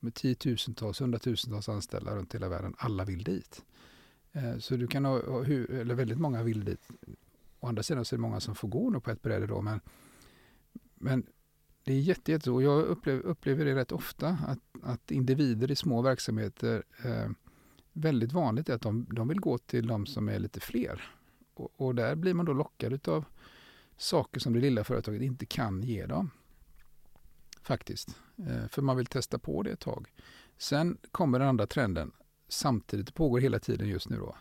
[0.00, 2.74] Med tiotusentals, hundratusentals anställda runt hela världen.
[2.78, 3.64] Alla vill dit.
[4.32, 6.88] Eh, så du kan ha, eller väldigt många vill dit.
[7.60, 9.62] Å andra sidan så är det många som får gå nu på ett bräde då,
[9.62, 9.80] men,
[10.94, 11.26] men
[11.84, 15.76] det är jätte, jätte och jag upplever, upplever det rätt ofta att, att individer i
[15.76, 17.30] små verksamheter eh,
[17.96, 21.02] väldigt vanligt är att de, de vill gå till de som är lite fler.
[21.54, 23.24] Och, och där blir man då lockad av
[23.96, 26.30] saker som det lilla företaget inte kan ge dem.
[27.62, 28.08] Faktiskt.
[28.48, 30.12] Eh, för man vill testa på det ett tag.
[30.58, 32.12] Sen kommer den andra trenden
[32.48, 34.36] samtidigt, det pågår hela tiden just nu då.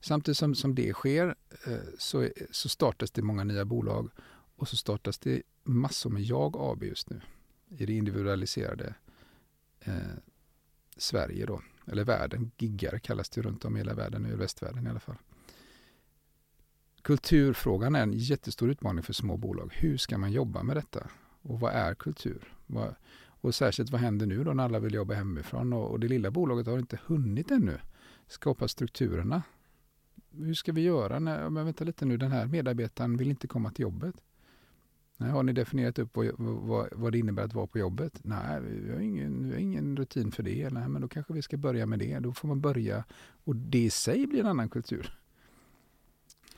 [0.00, 1.34] Samtidigt som, som det sker
[1.66, 4.10] eh, så, så startas det många nya bolag
[4.56, 7.20] och så startas det massor med Jag AB just nu
[7.68, 8.94] i det individualiserade
[9.80, 9.94] eh,
[10.96, 14.90] Sverige då eller världen, giggar kallas det runt om i hela världen, i västvärlden i
[14.90, 15.16] alla fall.
[17.02, 19.72] Kulturfrågan är en jättestor utmaning för små bolag.
[19.74, 21.06] Hur ska man jobba med detta?
[21.42, 22.54] Och vad är kultur?
[23.42, 25.72] och särskilt vad händer nu då när alla vill jobba hemifrån?
[25.72, 27.78] Och, och det lilla bolaget har inte hunnit ännu
[28.26, 29.42] skapa strukturerna.
[30.30, 31.18] Hur ska vi göra?
[31.18, 34.14] När, men vänta lite nu, den här medarbetaren vill inte komma till jobbet.
[35.20, 38.20] Nej, har ni definierat upp vad, vad, vad, det innebär att vara på jobbet?
[38.22, 40.70] Nej, vi har ingen, vi har ingen rutin för det.
[40.70, 42.18] Nej, men då kanske vi ska börja med det.
[42.18, 43.04] Då får man börja
[43.44, 45.18] och det i sig blir en annan kultur.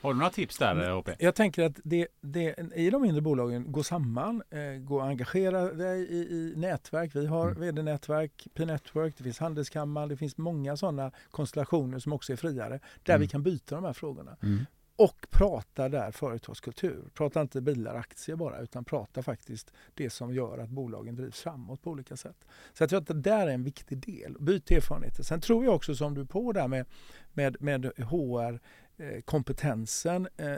[0.01, 1.09] Har du några tips där HP?
[1.19, 5.73] Jag tänker att det, det, i de mindre bolagen, gå samman, eh, gå och engagera
[5.73, 7.15] dig i, i nätverk.
[7.15, 7.61] Vi har mm.
[7.61, 13.13] vd-nätverk, P-network, det finns Handelskammaren, det finns många sådana konstellationer som också är friare, där
[13.13, 13.21] mm.
[13.21, 14.37] vi kan byta de här frågorna.
[14.41, 14.65] Mm
[15.03, 17.03] och prata där företagskultur.
[17.13, 21.39] Prata inte bilar och aktier bara utan prata faktiskt det som gör att bolagen drivs
[21.39, 22.45] framåt på olika sätt.
[22.73, 24.35] Så jag tror att det där är en viktig del.
[24.39, 25.23] Byt erfarenheter.
[25.23, 26.85] Sen tror jag också som du är på där med,
[27.33, 28.59] med, med HR
[28.97, 30.27] Eh, kompetensen.
[30.37, 30.55] Eh,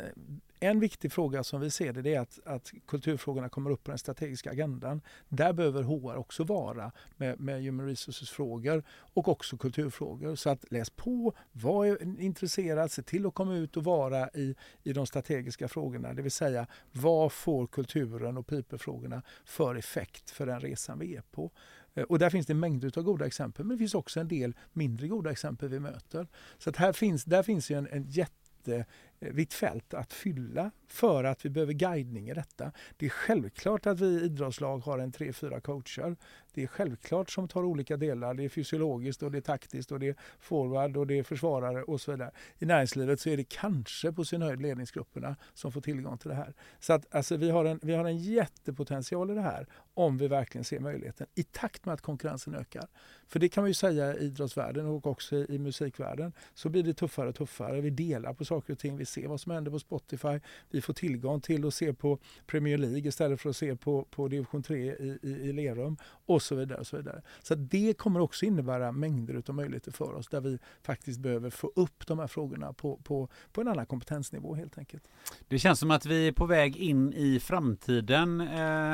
[0.60, 3.98] en viktig fråga som vi ser det är att, att kulturfrågorna kommer upp på den
[3.98, 5.02] strategiska agendan.
[5.30, 10.36] Där behöver HR också vara med, med human resources-frågor och också kulturfrågor.
[10.36, 14.94] Så att läs på, var intresserad, se till att komma ut och vara i, i
[14.94, 16.14] de strategiska frågorna.
[16.14, 21.24] Det vill säga, vad får kulturen och people för effekt för den resan vi är
[21.32, 21.52] på?
[21.96, 24.56] Eh, och där finns det mängder av goda exempel, men det finns också en del
[24.74, 26.28] mindre goda exempel vi möter.
[26.58, 28.86] Så att här finns, där finns ju en, en jätte
[29.32, 32.72] vitt fält att fylla för att vi behöver guidning i detta.
[32.98, 36.16] Det är självklart att vi idrottslag har en tre, fyra coacher.
[36.54, 38.34] Det är självklart som tar olika delar.
[38.34, 41.84] Det är fysiologiskt och det är taktiskt och det är forward och det är försvarare
[41.84, 42.32] och så vidare.
[42.60, 46.36] I näringslivet så är det kanske på sin höjd ledningsgrupperna som får tillgång till det
[46.36, 46.54] här.
[46.80, 50.28] Så att alltså, vi, har en, vi har en jättepotential i det här om vi
[50.28, 52.88] verkligen ser möjligheten i takt med att konkurrensen ökar.
[53.28, 56.94] För det kan man ju säga i idrottsvärlden och också i musikvärlden så blir det
[56.94, 57.82] tuffare och tuffare.
[57.82, 58.98] Vi delar på saker och ting.
[58.98, 60.40] Vi se vad som händer på Spotify.
[60.70, 64.28] Vi får tillgång till att se på Premier League istället för att se på, på
[64.28, 66.80] division 3 i, i, i Lerum och så vidare.
[66.80, 67.22] Och så vidare.
[67.44, 71.72] så det kommer också innebära mängder av möjligheter för oss där vi faktiskt behöver få
[71.76, 75.08] upp de här frågorna på, på, på en annan kompetensnivå helt enkelt.
[75.48, 78.48] Det känns som att vi är på väg in i framtiden eh,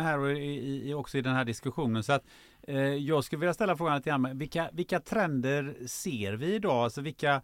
[0.04, 2.04] här och i, i, också i den här diskussionen.
[2.04, 2.24] Så att
[2.62, 6.84] eh, jag skulle vilja ställa frågan till Anna, vilka, vilka trender ser vi idag?
[6.84, 7.42] Alltså vilka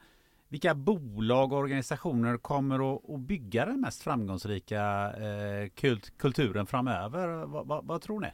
[0.49, 7.45] vilka bolag och organisationer kommer att, att bygga den mest framgångsrika eh, kult, kulturen framöver?
[7.45, 8.27] vad, vad, vad tror ni?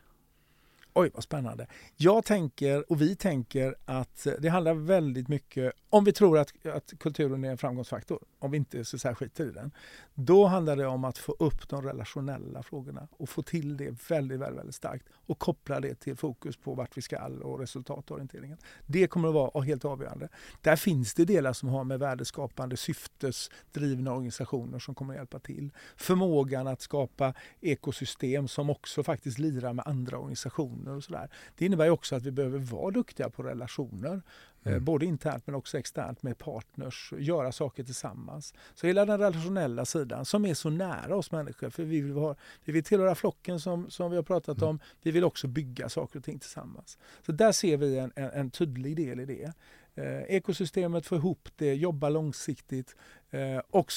[0.94, 1.68] Oj, vad spännande.
[1.96, 6.94] Jag tänker, och vi tänker, att det handlar väldigt mycket, om vi tror att, att
[7.00, 9.72] kulturen är en framgångsfaktor, om vi inte så här skiter i den,
[10.14, 14.40] då handlar det om att få upp de relationella frågorna och få till det väldigt,
[14.40, 18.58] väldigt, väldigt starkt och koppla det till fokus på vart vi ska och resultatorienteringen.
[18.86, 20.30] Det kommer att vara helt avgörande.
[20.62, 25.72] Där finns det delar som har med värdeskapande, syftesdrivna organisationer som kommer att hjälpa till.
[25.96, 31.30] Förmågan att skapa ekosystem som också faktiskt lirar med andra organisationer och sådär.
[31.58, 34.22] Det innebär också att vi behöver vara duktiga på relationer.
[34.64, 34.84] Eh, mm.
[34.84, 38.54] Både internt men också externt med partners, göra saker tillsammans.
[38.76, 42.36] Så hela den relationella sidan som är så nära oss människor, för vi vill, ha,
[42.64, 44.70] vi vill tillhöra flocken som, som vi har pratat mm.
[44.70, 44.80] om.
[45.02, 46.98] Vi vill också bygga saker och ting tillsammans.
[47.26, 49.54] Så där ser vi en, en, en tydlig del i det.
[49.96, 52.96] Eh, ekosystemet, få ihop det, jobba långsiktigt
[53.30, 53.92] eh, och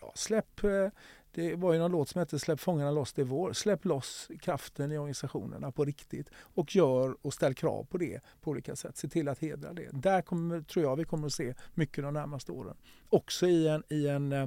[0.00, 0.88] ja, släpp eh,
[1.34, 3.52] det var ju någon låt som hette Släpp fångarna loss, det är vår.
[3.52, 8.50] Släpp loss kraften i organisationerna på riktigt och gör och ställ krav på det på
[8.50, 8.96] olika sätt.
[8.96, 9.88] Se till att hedra det.
[9.92, 12.76] Där kommer, tror jag vi kommer att se mycket de närmaste åren.
[13.08, 14.46] Också i en, i en eh,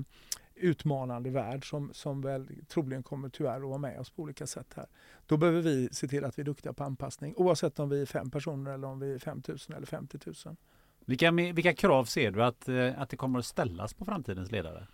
[0.56, 4.74] utmanande värld som, som väl troligen kommer tyvärr att vara med oss på olika sätt
[4.76, 4.88] här.
[5.26, 8.06] Då behöver vi se till att vi är duktiga på anpassning oavsett om vi är
[8.06, 10.56] fem personer eller om vi är 5 000 eller 50 000.
[11.06, 14.88] Vilka, vilka krav ser du att, eh, att det kommer att ställas på framtidens ledare?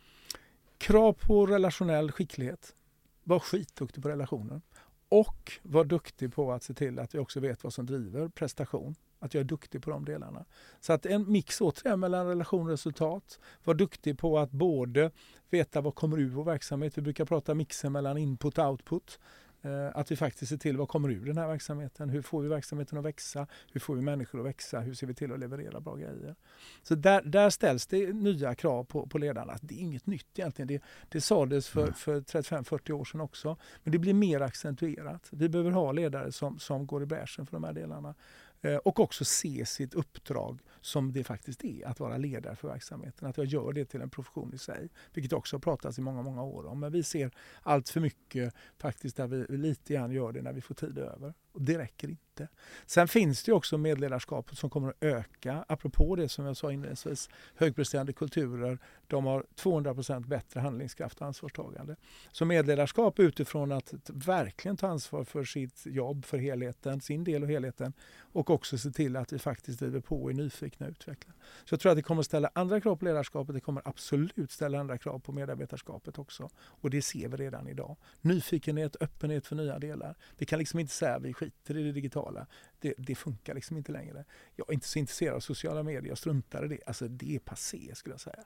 [0.84, 2.75] Krav på relationell skicklighet.
[3.23, 4.61] Var skitduktig på relationer.
[5.09, 8.95] Och var duktig på att se till att vi också vet vad som driver prestation.
[9.19, 10.45] Att jag är duktig på de delarna.
[10.79, 13.39] Så att en mix återigen mellan relation och resultat.
[13.63, 15.11] Var duktig på att både
[15.49, 16.97] veta vad kommer ur vår verksamhet.
[16.97, 19.19] Vi brukar prata mixen mellan input och output.
[19.66, 22.09] Eh, att vi faktiskt ser till vad kommer ur den här verksamheten.
[22.09, 23.47] Hur får vi verksamheten att växa?
[23.72, 24.80] Hur får vi människor att växa?
[24.80, 26.36] Hur ser vi till att leverera bra grejer?
[26.84, 29.57] Så där, där ställs det nya krav på, på ledarna.
[29.61, 30.68] Det är inget nytt egentligen.
[30.68, 33.57] Det, det sades för, för 35-40 år sedan också.
[33.84, 35.28] Men det blir mer accentuerat.
[35.32, 38.16] Vi behöver ha ledare som, som går i bräschen för de här delarna.
[38.61, 43.27] Eh, och också se sitt uppdrag som det faktiskt är, att vara ledare för verksamheten.
[43.27, 46.21] Att jag gör det till en profession i sig, vilket också har pratats i många,
[46.21, 46.79] många år om.
[46.79, 47.31] Men vi ser
[47.61, 51.34] allt för mycket faktiskt där vi lite grann gör det när vi får tid över.
[51.53, 52.47] Och det räcker inte.
[52.86, 55.65] Sen finns det också medledarskapet som kommer att öka.
[55.67, 61.95] Apropå det som jag sa inledningsvis, högpresterande kulturer, de har 200% bättre handlingskraft och ansvarstagande.
[62.31, 67.49] Så medledarskap utifrån att verkligen ta ansvar för sitt jobb, för helheten, sin del och
[67.49, 70.34] helheten och också se till att vi faktiskt driver på och är
[70.80, 71.69] nyfikna och.
[71.69, 73.55] Så jag tror att det kommer att ställa andra krav på ledarskapet.
[73.55, 76.49] Det kommer absolut ställa andra krav på medarbetarskapet också.
[76.57, 77.97] Och det ser vi redan idag.
[78.21, 80.15] Nyfikenhet, öppenhet för nya delar.
[80.38, 82.47] Vi kan liksom inte säga att vi skiter i det digitala.
[82.80, 84.26] Det, det, funkar liksom inte längre.
[84.55, 86.80] Jag är inte så intresserad av sociala medier, jag struntar i det.
[86.86, 88.43] Alltså det är passé skulle jag säga.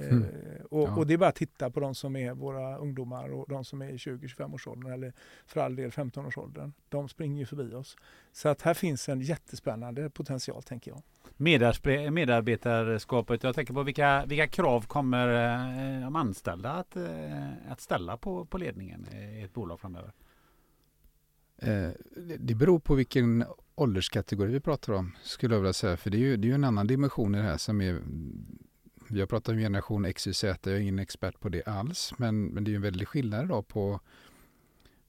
[0.00, 0.22] Mm.
[0.22, 0.96] Eh, och, ja.
[0.96, 3.82] och, det är bara att titta på de som är våra ungdomar och de som
[3.82, 5.12] är i 20-25 årsåldern eller
[5.46, 6.72] för all del 15-årsåldern.
[6.88, 7.96] De springer ju förbi oss.
[8.32, 11.02] Så att här finns en jättespännande potential tänker jag.
[12.12, 18.16] Medarbetarskapet, jag tänker på vilka, vilka krav kommer eh, de anställda att, eh, att ställa
[18.16, 20.12] på, på ledningen i ett bolag framöver?
[22.38, 23.44] Det beror på vilken
[23.74, 25.96] ålderskategori vi pratar om, skulle jag vilja säga.
[25.96, 28.00] För det är ju, det är ju en annan dimension i det här som är...
[29.12, 32.12] Vi har pratat om generation X, Y, Z, jag är ingen expert på det alls.
[32.18, 34.00] Men, men det är en väldig skillnad idag på,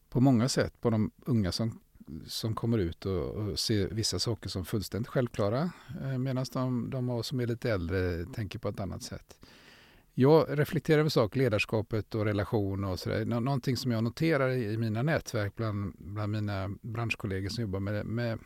[0.09, 1.79] på många sätt på de unga som,
[2.25, 5.71] som kommer ut och, och ser vissa saker som fullständigt självklara.
[6.01, 9.39] Eh, Medan de, de som är lite äldre tänker på ett annat sätt.
[10.13, 13.25] Jag reflekterar över saker, ledarskapet och relation och sådär.
[13.25, 18.39] Någonting som jag noterar i mina nätverk bland, bland mina branschkollegor som jobbar med, med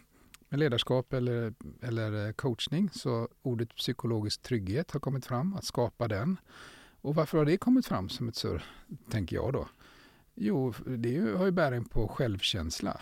[0.58, 2.89] ledarskap eller, eller eh, coachning.
[2.93, 6.38] Så ordet psykologisk trygghet har kommit fram, att skapa den.
[7.01, 8.64] Och varför har det kommit fram som ett surr,
[9.10, 9.68] tänker jag då?
[10.36, 13.01] Jo, det har ju bäring på självkänsla.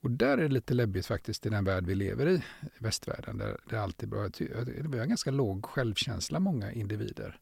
[0.00, 2.42] Och där är det lite läbbigt faktiskt i den värld vi lever i,
[2.78, 4.28] västvärlden, där det alltid bra.
[4.66, 7.40] Vi har ganska låg självkänsla, många individer.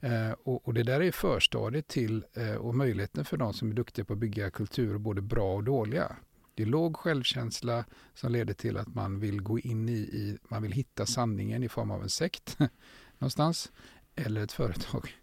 [0.00, 3.74] Eh, och, och, det där är förstadiet till eh, och möjligheten för de som är
[3.74, 6.16] duktiga på att bygga kulturer, både bra och dåliga.
[6.56, 7.84] Det är låg självkänsla
[8.14, 11.68] som leder till att man vill gå in i, i man vill hitta sanningen i
[11.68, 12.58] form av en sekt
[13.18, 13.72] någonstans,
[14.14, 15.14] eller ett företag.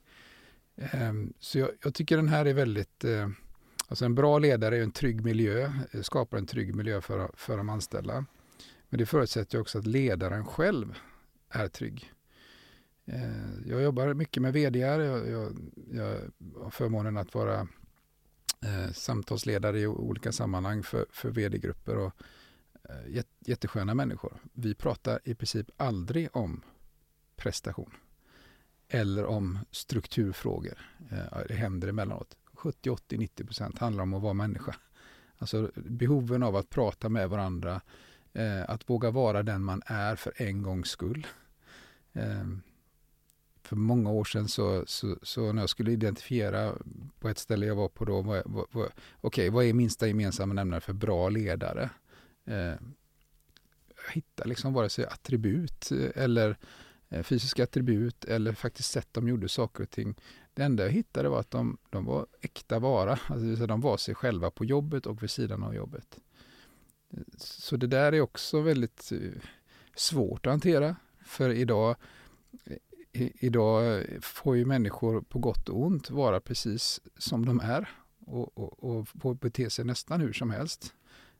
[0.75, 3.29] Ehm, så jag, jag, tycker den här är väldigt, eh,
[3.87, 7.57] alltså en bra ledare är en trygg miljö, eh, skapar en trygg miljö för, för
[7.57, 8.25] de anställda.
[8.89, 10.95] Men det förutsätter också att ledaren själv
[11.49, 12.11] är trygg.
[13.05, 15.57] Eh, jag jobbar mycket med vd jag, jag,
[15.91, 16.17] jag
[16.63, 17.67] har förmånen att vara
[18.65, 22.13] eh, samtalsledare i olika sammanhang för, för vd-grupper och
[22.89, 24.33] eh, jättesköna människor.
[24.53, 26.61] Vi pratar i princip aldrig om
[27.35, 27.91] prestation.
[28.87, 30.77] eller om strukturfrågor.
[31.11, 32.37] Eh, det händer emellanåt.
[32.53, 34.75] 70, 80, 90 procent handlar om att vara människa.
[35.37, 37.81] Alltså behoven av att prata med varandra,
[38.33, 41.27] eh, att våga vara den man är för en gångs skull.
[42.13, 42.61] Ehm,
[43.63, 46.73] för många år sedan så, så, så, när jag skulle identifiera
[47.19, 48.89] på ett ställe jag var på då, vad, vad, vad,
[49.21, 51.89] okay, vad är minsta gemensamma nämnare för bra ledare?
[52.45, 52.73] Eh,
[54.13, 56.57] hitta liksom vare sig attribut eh, eller
[57.09, 60.15] eh, fysiska attribut eller faktiskt sätt de gjorde saker och ting.
[60.53, 64.15] Det enda jag hittade var att de, de var äkta vara, alltså de var sig
[64.15, 66.19] själva på jobbet och vid sidan av jobbet.
[67.37, 69.41] Så det där är också väldigt eh,
[69.95, 70.95] svårt att hantera.
[71.25, 71.95] För idag,
[72.65, 72.77] eh,
[73.13, 77.89] idag får ju människor på gott och ont vara precis som de är
[78.25, 80.93] och, och, och får bete sig nästan hur som helst.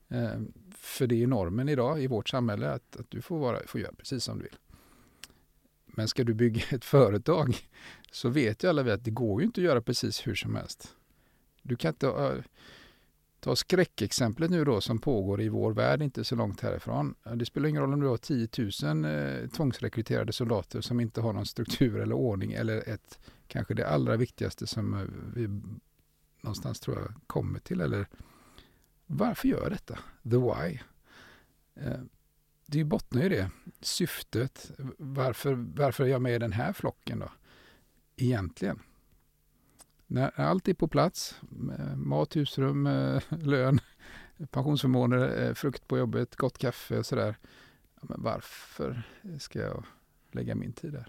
[0.09, 0.41] Eh,
[0.75, 3.93] för det är normen idag i vårt samhälle att, att du får, vara, får göra
[3.97, 4.57] precis som du vill.
[5.85, 7.57] Men ska du bygga ett företag
[8.11, 10.55] så vet ju alla vi att det går ju inte att göra precis hur som
[10.55, 10.95] helst.
[11.61, 12.43] Du kan inte eh,
[13.43, 17.15] ta skräckexemplet nu då som pågår i vår värld, inte så långt härifrån.
[17.35, 18.47] Det spelar ingen roll om du har 10
[18.83, 23.87] 000 eh, tvångsrekryterade soldater som inte har någon struktur eller ordning eller ett, kanske det
[23.87, 25.01] allra viktigaste som eh,
[25.35, 25.61] vi
[26.41, 28.07] någonstans tror jag kommer till eller
[29.05, 29.99] varför gör jag detta?
[30.23, 30.79] The why.
[31.75, 32.01] Eh,
[32.65, 33.49] det bottnar ju det.
[33.81, 34.71] Syftet.
[34.97, 37.31] Varför, varför är jag med i den här flocken då?
[38.15, 38.79] Egentligen.
[40.07, 41.41] När allt är på plats,
[41.79, 43.79] eh, mat, husrum, eh, lön,
[44.51, 47.37] pensionsförmåner, eh, frukt på jobbet, gott kaffe och sådär.
[48.01, 49.03] Men varför
[49.39, 49.85] ska jag
[50.31, 51.07] lägga min tid där?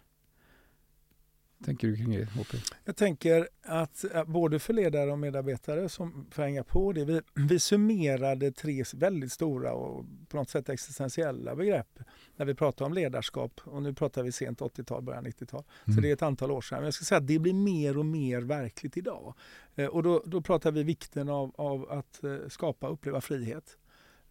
[1.65, 2.55] Tänker du kring det, HP?
[2.85, 7.05] Jag tänker att både för ledare och medarbetare som får hänga på det.
[7.05, 11.99] Vi, vi summerade tre väldigt stora och på något sätt existentiella begrepp
[12.37, 13.61] när vi pratar om ledarskap.
[13.65, 15.65] Och nu pratar vi sent 80-tal, början 90-tal.
[15.85, 15.97] Mm.
[15.97, 16.79] Så det är ett antal år sedan.
[16.79, 19.35] Men jag ska säga att det blir mer och mer verkligt idag.
[19.75, 23.79] Eh, och då, då pratar vi vikten av, av att eh, skapa och uppleva frihet.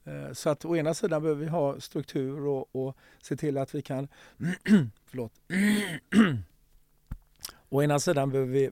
[0.04, 3.76] Eh, så att å ena sidan behöver vi ha struktur och, och se till att
[3.76, 4.08] vi kan
[5.06, 5.34] förlåt,
[7.74, 8.70] Å ena sidan behöver vi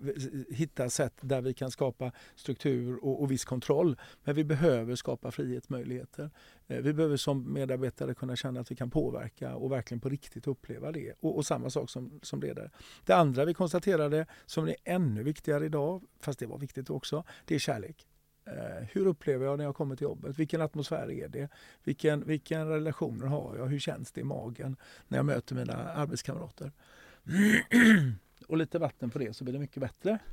[0.49, 3.97] hitta sätt där vi kan skapa struktur och, och viss kontroll.
[4.24, 6.32] Men vi behöver skapa frihetsmöjligheter.
[6.68, 10.47] Eh, vi behöver som medarbetare kunna känna att vi kan påverka och verkligen på riktigt
[10.47, 11.14] uppleva det.
[11.20, 12.72] Och, och samma sak som, som ledare.
[13.06, 17.56] Det andra vi konstaterade som är ännu viktigare idag, fast det var viktigt också, det
[17.56, 18.08] är kärlek.
[18.45, 20.39] Eh, hur upplever jag när jag kommer till jobbet?
[20.39, 21.49] Vilken atmosfär är det?
[21.84, 23.68] Vilken, vilken relationer har jag?
[23.68, 24.76] Hur känns det i magen
[25.08, 26.72] när jag möter mina arbetskamrater?
[28.52, 30.20] och lite vatten på det så blir det mycket bättre.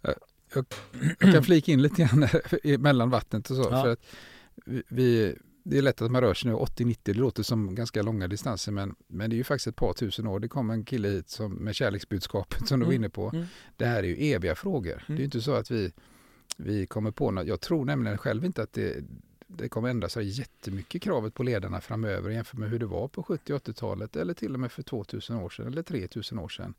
[0.00, 0.64] Jag,
[1.20, 2.28] jag, kan flika in lite grann
[2.82, 3.68] mellan vattnet och så.
[3.70, 3.82] Ja.
[3.82, 4.06] För att
[4.88, 8.28] vi, det är lätt att man rör sig nu 80-90, det låter som ganska långa
[8.28, 10.40] distanser men, men det är ju faktiskt ett par tusen år.
[10.40, 13.02] Det kom en kille hit som, med kärleksbudskapet som du var mm.
[13.02, 13.30] inne på.
[13.34, 13.46] Mm.
[13.76, 14.92] Det här är ju eviga frågor.
[14.92, 15.04] Mm.
[15.06, 15.92] Det är ju inte så att vi,
[16.56, 17.46] vi kommer på något.
[17.46, 19.04] Jag tror nämligen själv inte att det,
[19.50, 23.22] det kommer ändra sig jättemycket kravet på ledarna framöver jämfört med hur det var på
[23.22, 26.74] 70 80-talet eller till och med för 2000 år sedan eller 3000 år sedan.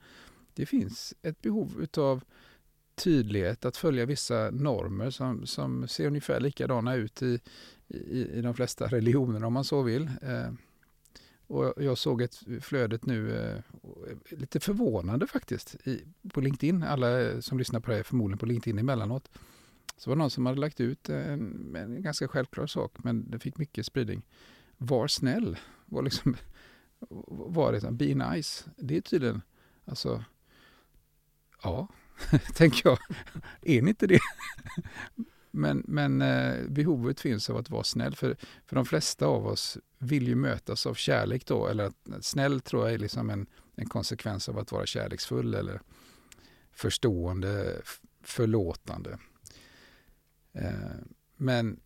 [0.54, 2.24] Det finns ett behov utav
[2.96, 7.40] tydlighet, att följa vissa normer som, som ser ungefär likadana ut i,
[7.88, 10.10] i, i de flesta religioner om man så vill.
[10.22, 10.52] Eh,
[11.48, 13.60] och jag såg ett flödet nu, eh,
[14.30, 16.04] lite förvånande faktiskt, i,
[16.34, 16.84] på LinkedIn.
[16.84, 19.30] Alla eh, som lyssnar på det är förmodligen på LinkedIn emellanåt.
[20.00, 23.40] Så var det någon som hade lagt ut en, en ganska självklar sak, men det
[23.40, 24.26] fick mycket spridning.
[24.78, 26.36] Var snäll, var liksom,
[27.30, 28.70] var liksom be nice.
[28.78, 29.42] Det är tydligen,
[29.86, 30.24] alltså,
[31.64, 31.88] ja,
[32.56, 33.00] tänker jag,
[33.62, 34.20] är ni inte det?
[35.52, 38.36] men, men eh, behovet finns av att vara snäll, för,
[38.66, 42.86] för de flesta av oss vill ju mötas av kärlek då, eller att, snäll tror
[42.86, 45.82] jag är liksom en, en konsekvens av att vara kärleksfull eller
[46.72, 47.82] förstående,
[48.24, 49.18] förlåtande.
[50.54, 50.72] Eh,
[51.38, 51.80] men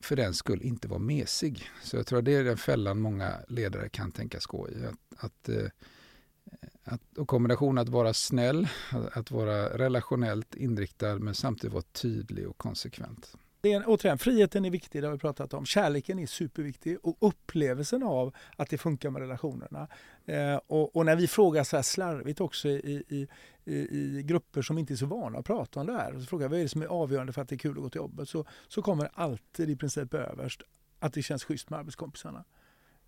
[0.00, 1.70] för den skull inte vara mesig.
[1.82, 4.84] Så jag tror att det är den fällan många ledare kan tänkas gå i.
[4.84, 5.66] Att, att, eh,
[6.84, 8.68] att, och kombination att vara snäll,
[9.12, 13.36] att vara relationellt inriktad men samtidigt vara tydlig och konsekvent.
[13.60, 15.66] Det är, återigen, friheten är viktig, det har vi pratat om.
[15.66, 19.88] Kärleken är superviktig och upplevelsen av att det funkar med relationerna.
[20.26, 23.28] Eh, och, och, när vi frågar så här slarvigt också i, i,
[23.64, 26.48] i, i, grupper som inte är så vana att prata om det här, så frågar
[26.48, 28.28] vad är det som är avgörande för att det är kul att gå till jobbet,
[28.28, 30.62] så, så kommer alltid i princip överst
[30.98, 32.44] att det känns schysst med arbetskompisarna.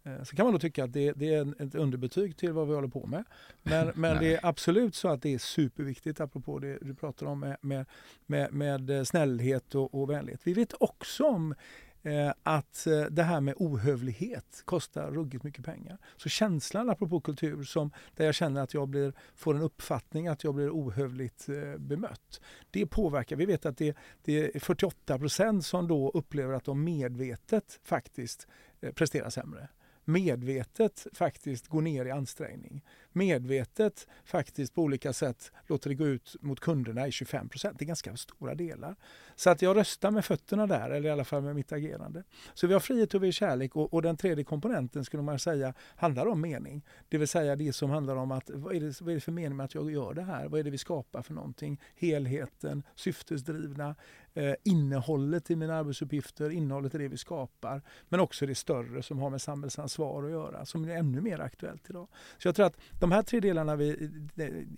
[0.05, 2.75] Eh, så kan man då tycka att det, det, är ett underbetyg till vad vi
[2.75, 3.25] håller på med.
[3.63, 7.41] Men, men det är absolut så att det är superviktigt, apropå det du pratar om
[7.41, 7.87] med, med,
[8.27, 10.41] med, med snällhet och, och vänlighet.
[10.45, 11.55] Vi vet också om
[12.03, 15.99] eh, att eh, det här med ohövlighet kostar ruggigt mycket pengar.
[16.17, 20.45] Så känslan apropå kultur som där jag känner att jag blir, får en uppfattning att
[20.45, 22.41] jag blir ohövligt eh, bemött.
[22.71, 23.37] Det påverkar.
[23.37, 28.49] Vi vet att det, det är 48 procent som då upplever att de medvetet faktiskt
[28.81, 29.69] eh, presterar sämre
[30.05, 32.83] medvetet faktiskt går ner i ansträngning.
[33.13, 37.79] Medvetet faktiskt på olika sätt låter det gå ut mot kunderna i 25 procent.
[37.79, 38.97] Det är ganska stora delar.
[39.37, 42.23] Så att jag röstar med fötterna där, eller i alla fall med mitt agerande.
[42.55, 45.39] Så vi har frihet och vi har kärlek och, och den tredje komponenten skulle man
[45.39, 46.83] säga handlar om mening.
[47.09, 49.33] Det vill säga det som handlar om att vad är, det, vad är det för
[49.33, 50.49] mening med att jag gör det här?
[50.49, 51.81] Vad är det vi skapar för någonting?
[51.97, 53.95] Helheten, syftesdrivna,
[54.35, 57.83] eh, innehållet i mina arbetsuppgifter, innehållet i det vi skapar.
[58.09, 61.91] Men också det större som har med samhällsansvar att göra, som är ännu mer aktuellt
[61.91, 62.09] idag.
[62.39, 64.11] Så jag tror att de här tre delarna vi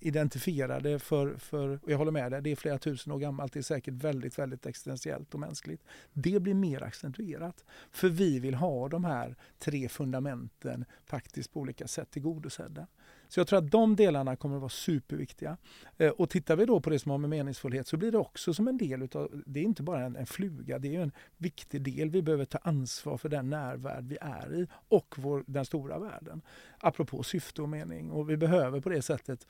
[0.01, 3.61] identifierade för, för och jag håller med dig, det är flera tusen år gammalt, det
[3.61, 5.83] är säkert väldigt, väldigt existentiellt och mänskligt.
[6.13, 7.65] Det blir mer accentuerat.
[7.91, 12.87] För vi vill ha de här tre fundamenten faktiskt på olika sätt tillgodosedda.
[13.29, 15.57] Så jag tror att de delarna kommer att vara superviktiga.
[15.97, 18.55] Eh, och tittar vi då på det som har med meningsfullhet så blir det också
[18.55, 21.83] som en del utav, det är inte bara en, en fluga, det är en viktig
[21.83, 22.11] del.
[22.11, 26.43] Vi behöver ta ansvar för den närvärld vi är i och vår, den stora världen.
[26.79, 28.11] Apropå syfte och mening.
[28.11, 29.47] Och vi behöver på det sättet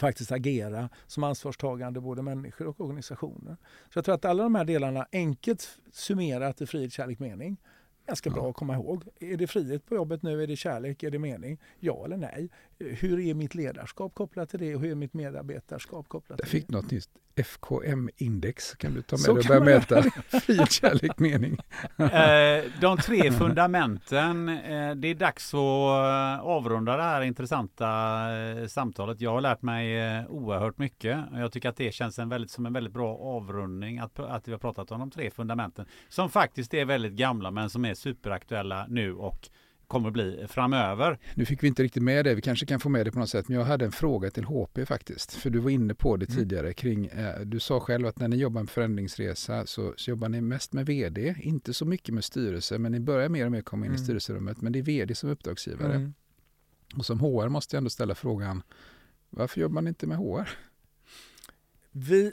[0.00, 3.56] faktiskt agera som ansvarstagande både människor och organisationer.
[3.92, 7.56] Så jag tror att alla de här delarna enkelt summerat i frihet, kärlek, mening
[8.10, 9.04] ganska bra att komma ihåg.
[9.20, 10.42] Är det frihet på jobbet nu?
[10.42, 11.02] Är det kärlek?
[11.02, 11.58] Är det mening?
[11.80, 12.50] Ja eller nej?
[12.78, 16.56] Hur är mitt ledarskap kopplat till det hur är mitt medarbetarskap kopplat till det?
[16.56, 17.10] Jag fick något nytt.
[17.36, 20.02] FKM-index kan du ta med dig och börja mäta
[20.40, 21.58] frihet, kärlek, mening.
[21.96, 24.48] Eh, de tre fundamenten.
[24.48, 27.88] Eh, det är dags att avrunda det här intressanta
[28.38, 29.20] eh, samtalet.
[29.20, 31.18] Jag har lärt mig oerhört mycket.
[31.32, 34.52] Jag tycker att det känns en väldigt, som en väldigt bra avrundning att, att vi
[34.52, 38.86] har pratat om de tre fundamenten som faktiskt är väldigt gamla men som är superaktuella
[38.88, 39.48] nu och
[39.90, 41.18] kommer bli framöver.
[41.34, 43.28] Nu fick vi inte riktigt med det, vi kanske kan få med det på något
[43.28, 46.30] sätt, men jag hade en fråga till HP faktiskt, för du var inne på det
[46.30, 46.38] mm.
[46.38, 50.28] tidigare kring, eh, du sa själv att när ni jobbar med förändringsresa så, så, jobbar
[50.28, 53.62] ni mest med VD, inte så mycket med styrelse, men ni börjar mer och mer
[53.62, 54.02] komma in mm.
[54.02, 55.94] i styrelserummet, men det är VD som är uppdragsgivare.
[55.94, 56.14] Mm.
[56.96, 58.62] Och som HR måste jag ändå ställa frågan,
[59.30, 60.48] varför jobbar ni inte med HR?
[61.90, 62.32] Vi,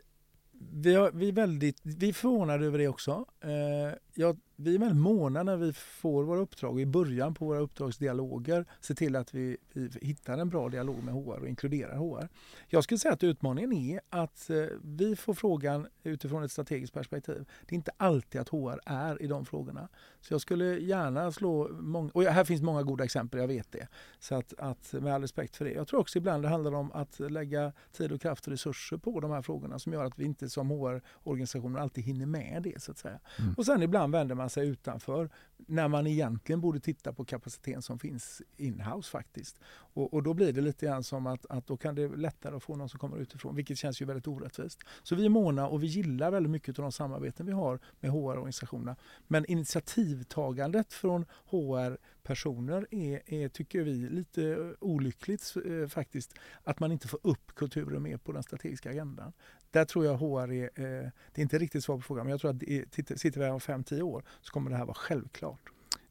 [0.72, 3.26] vi, har, vi, är väldigt, vi är förvånade över det också.
[3.42, 7.60] Eh, jag vi är väldigt måna när vi får våra uppdrag i början på våra
[7.60, 12.30] uppdragsdialoger se till att vi, vi, hittar en bra dialog med HR och inkluderar HR.
[12.68, 17.46] Jag skulle säga att utmaningen är att eh, vi får frågan utifrån ett strategiskt perspektiv.
[17.66, 19.90] Det är inte alltid att HR är i de frågorna.
[20.22, 23.88] Så jag skulle gärna slå många, och här finns många goda exempel, jag vet det.
[24.20, 25.72] Så att, att med all respekt för det.
[25.72, 29.20] Jag tror också ibland det handlar om att lägga tid och kraft och resurser på
[29.20, 32.92] de här frågorna som gör att vi inte som HR-organisationer alltid hinner med det så
[32.92, 33.20] att säga.
[33.40, 33.54] Mm.
[33.58, 35.30] Och sen ibland vänder man sig utanför
[35.68, 39.60] när man egentligen borde titta på kapaciteten som finns inhouse faktiskt.
[39.70, 42.64] Och, och, då blir det lite grann som att, att då kan det lättare att
[42.64, 44.80] få någon som kommer utifrån, vilket känns ju väldigt orättvist.
[45.04, 48.12] Så vi är måna och vi gillar väldigt mycket av de samarbeten vi har med
[48.12, 48.96] HR-organisationerna.
[49.28, 56.34] Men initiativtagandet från HR-personer är, är, tycker vi, lite olyckligt eh, faktiskt.
[56.64, 59.34] Att man inte får upp kulturen mer på den strategiska agendan.
[59.72, 62.42] Där tror jag HR är, eh, det är inte riktigt svar på frågan, men jag
[62.42, 65.47] tror att det, sitter vi här om 5-10 år så kommer det här vara självklart.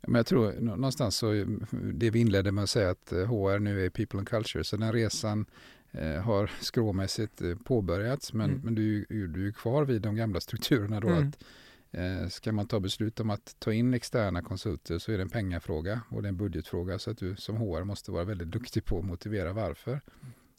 [0.06, 3.86] Men jag tror någonstans så, det vi inledde med att säga att HR eh, nu
[3.86, 5.46] är people and culture, så den resan
[5.90, 8.60] eh, har skråmässigt eh, påbörjats, men, mm.
[8.64, 11.08] men du, du är kvar vid de gamla strukturerna då.
[11.08, 11.28] Mm.
[11.28, 11.44] att
[11.90, 15.28] eh, Ska man ta beslut om att ta in externa konsulter så är det en
[15.28, 18.84] pengafråga och det är en budgetfråga så att du som HR måste vara väldigt duktig
[18.84, 20.00] på att motivera varför.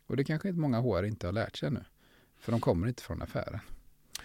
[0.08, 1.84] Och det kanske inte många HR inte har lärt sig ännu.
[2.40, 3.60] För de kommer inte från affären.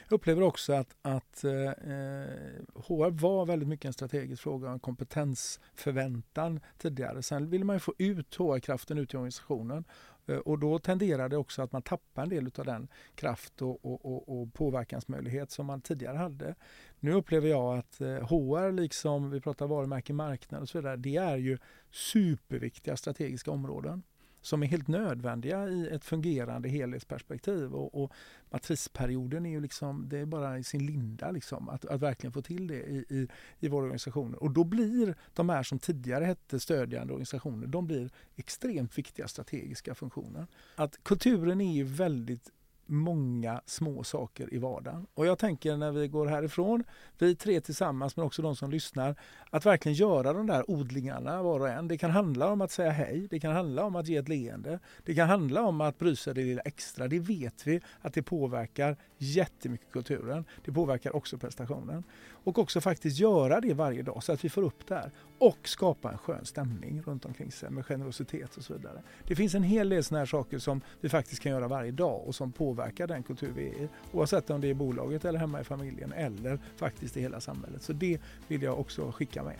[0.08, 4.72] Jag upplever också att, att eh, eh HR var väldigt mycket en strategisk fråga och
[4.72, 7.22] en kompetensförväntan tidigare.
[7.22, 9.84] Sen ville man få ut HR-kraften ut i organisationen
[10.26, 13.84] eh, och då tenderade det också att man tappade en del av den kraft och,
[13.84, 16.54] och, och, och, påverkansmöjlighet som man tidigare hade.
[17.00, 21.16] Nu upplever jag att eh, HR, liksom vi pratar varumärke, marknad och så vidare, det
[21.16, 21.58] är ju
[21.90, 24.02] superviktiga strategiska områden
[24.42, 27.74] som är helt nödvändiga i ett fungerande helhetsperspektiv.
[27.74, 28.12] Och, och
[28.50, 32.42] matrisperioden är ju liksom, det är bara i sin linda liksom, att, att verkligen få
[32.42, 33.28] till det i, i,
[33.60, 34.42] i våra organisationer.
[34.42, 39.94] Och då blir de här som tidigare hette stödjande organisationer, de blir extremt viktiga strategiska
[39.94, 40.46] funktioner.
[40.76, 42.50] Att kulturen är ju väldigt
[42.92, 45.06] många små saker i vardagen.
[45.14, 46.84] Och jag tänker när vi går härifrån,
[47.18, 49.16] vi tre tillsammans men också de som lyssnar,
[49.50, 51.88] att verkligen göra de där odlingarna var och en.
[51.88, 54.78] Det kan handla om att säga hej, det kan handla om att ge ett leende,
[55.04, 57.08] det kan handla om att bry sig det lilla extra.
[57.08, 60.44] Det vet vi att det påverkar jättemycket kulturen.
[60.64, 62.04] Det påverkar också prestationen.
[62.44, 65.68] Och också faktiskt göra det varje dag så att vi får upp det här och
[65.68, 69.02] skapa en skön stämning runt omkring sig med generositet och så vidare.
[69.26, 72.26] Det finns en hel del sådana här saker som vi faktiskt kan göra varje dag
[72.26, 73.88] och som påverkar den kultur vi är i.
[74.12, 77.82] Oavsett om det är i bolaget eller hemma i familjen eller faktiskt i hela samhället.
[77.82, 78.18] Så det
[78.48, 79.58] vill jag också skicka med.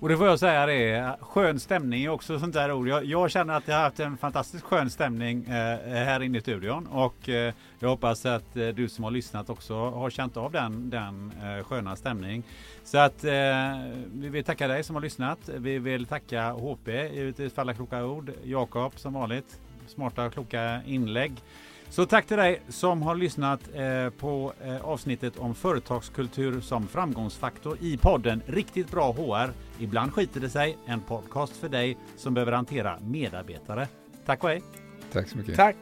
[0.00, 2.88] Och det får jag säga det är skön stämning är också sånt där ord.
[2.88, 5.52] Jag, jag, känner att jag har haft en fantastiskt skön stämning eh,
[6.04, 9.74] här inne i studion och eh, jag hoppas att eh, du som har lyssnat också
[9.74, 12.42] har känt av den, den eh, sköna stämning.
[12.84, 13.32] Så att eh,
[14.12, 15.38] vi vill tacka dig som har lyssnat.
[15.58, 18.30] Vi vill tacka HP, givetvis för alla kloka ord.
[18.44, 21.32] Jakob som vanligt, smarta och kloka inlägg.
[21.94, 27.78] Så tack till dig som har lyssnat eh, på eh, avsnittet om företagskultur som framgångsfaktor
[27.80, 29.50] i podden Riktigt bra HR.
[29.82, 30.78] Ibland skiter det sig.
[30.86, 33.88] En podcast för dig som behöver hantera medarbetare.
[34.26, 34.62] Tack och hej!
[35.12, 35.56] Tack så mycket.
[35.56, 35.76] Tack!